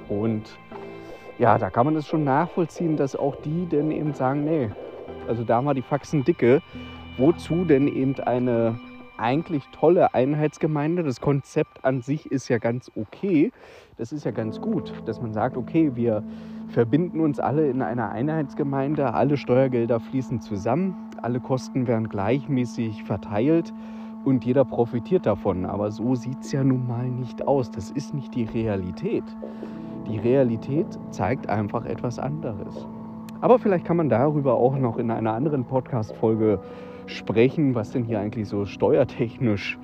Und 0.09 0.57
ja, 1.39 1.57
da 1.57 1.69
kann 1.69 1.85
man 1.85 1.95
es 1.95 2.07
schon 2.07 2.23
nachvollziehen, 2.23 2.97
dass 2.97 3.15
auch 3.15 3.35
die 3.37 3.65
denn 3.65 3.91
eben 3.91 4.13
sagen, 4.13 4.43
nee, 4.43 4.69
also 5.27 5.43
da 5.43 5.61
mal 5.61 5.73
die 5.73 5.81
Faxen 5.81 6.23
dicke. 6.23 6.61
Wozu 7.17 7.65
denn 7.65 7.87
eben 7.87 8.19
eine 8.19 8.79
eigentlich 9.17 9.63
tolle 9.71 10.13
Einheitsgemeinde? 10.13 11.03
Das 11.03 11.21
Konzept 11.21 11.83
an 11.83 12.01
sich 12.01 12.31
ist 12.31 12.49
ja 12.49 12.57
ganz 12.57 12.91
okay. 12.95 13.51
Das 13.97 14.11
ist 14.11 14.25
ja 14.25 14.31
ganz 14.31 14.61
gut, 14.61 14.93
dass 15.05 15.21
man 15.21 15.33
sagt, 15.33 15.57
okay, 15.57 15.91
wir 15.95 16.23
verbinden 16.67 17.19
uns 17.19 17.39
alle 17.39 17.69
in 17.69 17.81
einer 17.81 18.09
Einheitsgemeinde, 18.09 19.13
alle 19.13 19.37
Steuergelder 19.37 19.99
fließen 19.99 20.41
zusammen, 20.41 20.95
alle 21.21 21.39
Kosten 21.39 21.87
werden 21.87 22.09
gleichmäßig 22.09 23.03
verteilt 23.03 23.73
und 24.25 24.45
jeder 24.45 24.65
profitiert 24.65 25.25
davon. 25.25 25.65
Aber 25.65 25.91
so 25.91 26.15
sieht 26.15 26.41
es 26.41 26.51
ja 26.51 26.63
nun 26.63 26.87
mal 26.87 27.07
nicht 27.07 27.47
aus. 27.47 27.71
Das 27.71 27.91
ist 27.91 28.13
nicht 28.13 28.35
die 28.35 28.43
Realität. 28.43 29.23
Die 30.07 30.17
Realität 30.17 30.87
zeigt 31.11 31.49
einfach 31.49 31.85
etwas 31.85 32.19
anderes. 32.19 32.87
Aber 33.41 33.59
vielleicht 33.59 33.85
kann 33.85 33.97
man 33.97 34.09
darüber 34.09 34.55
auch 34.55 34.77
noch 34.77 34.97
in 34.97 35.11
einer 35.11 35.33
anderen 35.33 35.65
Podcast-Folge 35.65 36.59
sprechen, 37.07 37.75
was 37.75 37.91
denn 37.91 38.05
hier 38.05 38.19
eigentlich 38.19 38.47
so 38.47 38.65
steuertechnisch 38.65 39.77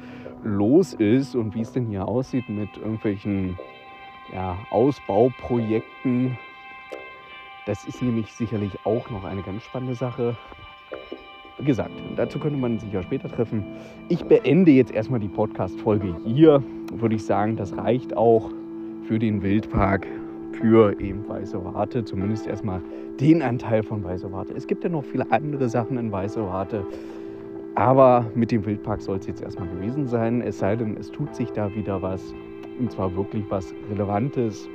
los 0.44 0.94
ist 0.94 1.36
und 1.36 1.56
wie 1.56 1.62
es 1.62 1.72
denn 1.72 1.88
hier 1.88 2.08
aussieht 2.08 2.48
mit 2.50 2.70
irgendwelchen 2.78 3.58
ja, 4.34 4.58
Ausbauprojekten. 4.70 6.38
Das 7.66 7.86
ist 7.86 8.02
nämlich 8.02 8.32
sicherlich 8.34 8.72
auch 8.84 9.10
noch 9.10 9.24
eine 9.24 9.42
ganz 9.42 9.64
spannende 9.64 9.96
Sache. 9.96 10.36
Wie 11.60 11.66
gesagt, 11.66 11.92
dazu 12.16 12.40
könnte 12.40 12.60
man 12.60 12.80
sich 12.80 12.92
ja 12.92 13.02
später 13.04 13.30
treffen. 13.30 13.64
Ich 14.10 14.26
beende 14.26 14.72
jetzt 14.72 14.92
erstmal 14.92 15.20
die 15.20 15.28
Podcast-Folge 15.28 16.16
hier. 16.26 16.62
Würde 16.92 17.16
ich 17.16 17.26
sagen, 17.26 17.56
das 17.56 17.76
reicht 17.78 18.18
auch 18.18 18.50
für 19.08 19.20
den 19.20 19.42
Wildpark 19.42 20.06
für 20.56 21.00
eben 21.00 21.28
Weiße 21.28 21.64
Warte, 21.64 22.06
zumindest 22.06 22.48
erstmal 22.48 22.82
den 23.20 23.42
Anteil 23.42 23.84
von 23.84 24.04
Weiße 24.04 24.32
Warte. 24.32 24.54
Es 24.54 24.68
gibt 24.68 24.84
ja 24.84 24.90
noch 24.90 25.04
viele 25.04 25.32
andere 25.32 25.70
Sachen 25.70 25.98
in 25.98 26.12
Weiße 26.12 26.42
Warte, 26.42 26.86
aber 27.76 28.26
mit 28.36 28.52
dem 28.52 28.66
Wildpark 28.66 29.02
soll 29.02 29.18
es 29.18 29.28
jetzt 29.28 29.42
erstmal 29.42 29.68
gewesen 29.70 30.08
sein, 30.08 30.42
es 30.42 30.60
sei 30.60 30.76
denn, 30.76 30.96
es 30.98 31.12
tut 31.12 31.36
sich 31.36 31.52
da 31.52 31.74
wieder 31.74 32.02
was 32.02 32.34
und 32.80 32.92
zwar 32.92 33.16
wirklich 33.16 33.46
was 33.50 33.74
Relevantes. 33.90 34.68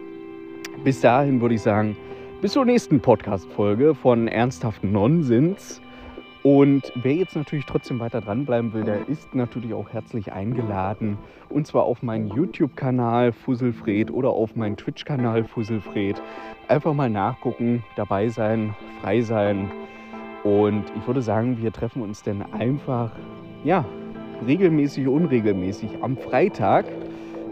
Bis 0.84 1.00
dahin 1.00 1.40
würde 1.40 1.54
ich 1.54 1.62
sagen, 1.62 1.96
bis 2.40 2.52
zur 2.52 2.64
nächsten 2.64 3.00
Podcast-Folge 3.00 3.94
von 3.94 4.28
Ernsthaften 4.28 4.92
Nonsens. 4.92 5.80
Und 6.44 6.92
wer 6.94 7.14
jetzt 7.14 7.34
natürlich 7.34 7.66
trotzdem 7.66 7.98
weiter 7.98 8.20
dranbleiben 8.20 8.72
will, 8.72 8.84
der 8.84 9.08
ist 9.08 9.34
natürlich 9.34 9.74
auch 9.74 9.90
herzlich 9.90 10.32
eingeladen. 10.32 11.18
Und 11.48 11.66
zwar 11.66 11.82
auf 11.82 12.02
meinen 12.02 12.28
YouTube-Kanal 12.28 13.32
Fusselfred 13.32 14.10
oder 14.12 14.30
auf 14.30 14.54
meinen 14.54 14.76
Twitch-Kanal 14.76 15.44
Fusselfred. 15.44 16.22
Einfach 16.68 16.94
mal 16.94 17.10
nachgucken, 17.10 17.82
dabei 17.96 18.28
sein, 18.28 18.74
frei 19.00 19.20
sein. 19.20 19.68
Und 20.44 20.84
ich 20.96 21.06
würde 21.06 21.22
sagen, 21.22 21.58
wir 21.60 21.72
treffen 21.72 22.02
uns 22.02 22.22
dann 22.22 22.42
einfach, 22.52 23.10
ja, 23.64 23.84
regelmäßig, 24.46 25.08
unregelmäßig 25.08 25.90
am 26.02 26.16
Freitag. 26.16 26.86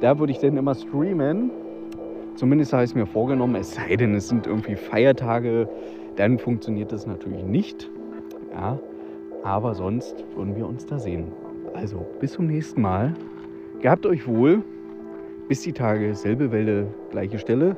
Da 0.01 0.19
würde 0.19 0.33
ich 0.33 0.39
dann 0.39 0.57
immer 0.57 0.77
streamen. 0.77 1.51
Zumindest 2.37 2.73
habe 2.73 2.85
ich 2.85 2.91
es 2.91 2.95
mir 2.95 3.07
vorgenommen, 3.07 3.57
es 3.57 3.75
sei 3.75 3.97
denn, 3.97 4.15
es 4.15 4.29
sind 4.29 4.47
irgendwie 4.47 4.77
Feiertage, 4.77 5.69
dann 6.17 6.39
funktioniert 6.39 6.93
das 6.93 7.07
natürlich 7.07 7.43
nicht. 7.43 7.91
Ja, 8.57 8.81
aber 9.43 9.75
sonst 9.75 10.25
würden 10.35 10.57
wir 10.57 10.67
uns 10.67 10.87
da 10.87 10.99
sehen. 10.99 11.31
Also 11.75 12.07
bis 12.21 12.33
zum 12.33 12.47
nächsten 12.47 12.81
Mal. 12.81 13.13
Gehabt 13.81 14.07
euch 14.07 14.27
wohl. 14.27 14.63
Bis 15.47 15.61
die 15.61 15.75
Tage, 15.75 16.15
selbe 16.15 16.51
Welle, 16.51 16.89
gleiche 17.11 17.39
Stelle. 17.39 17.77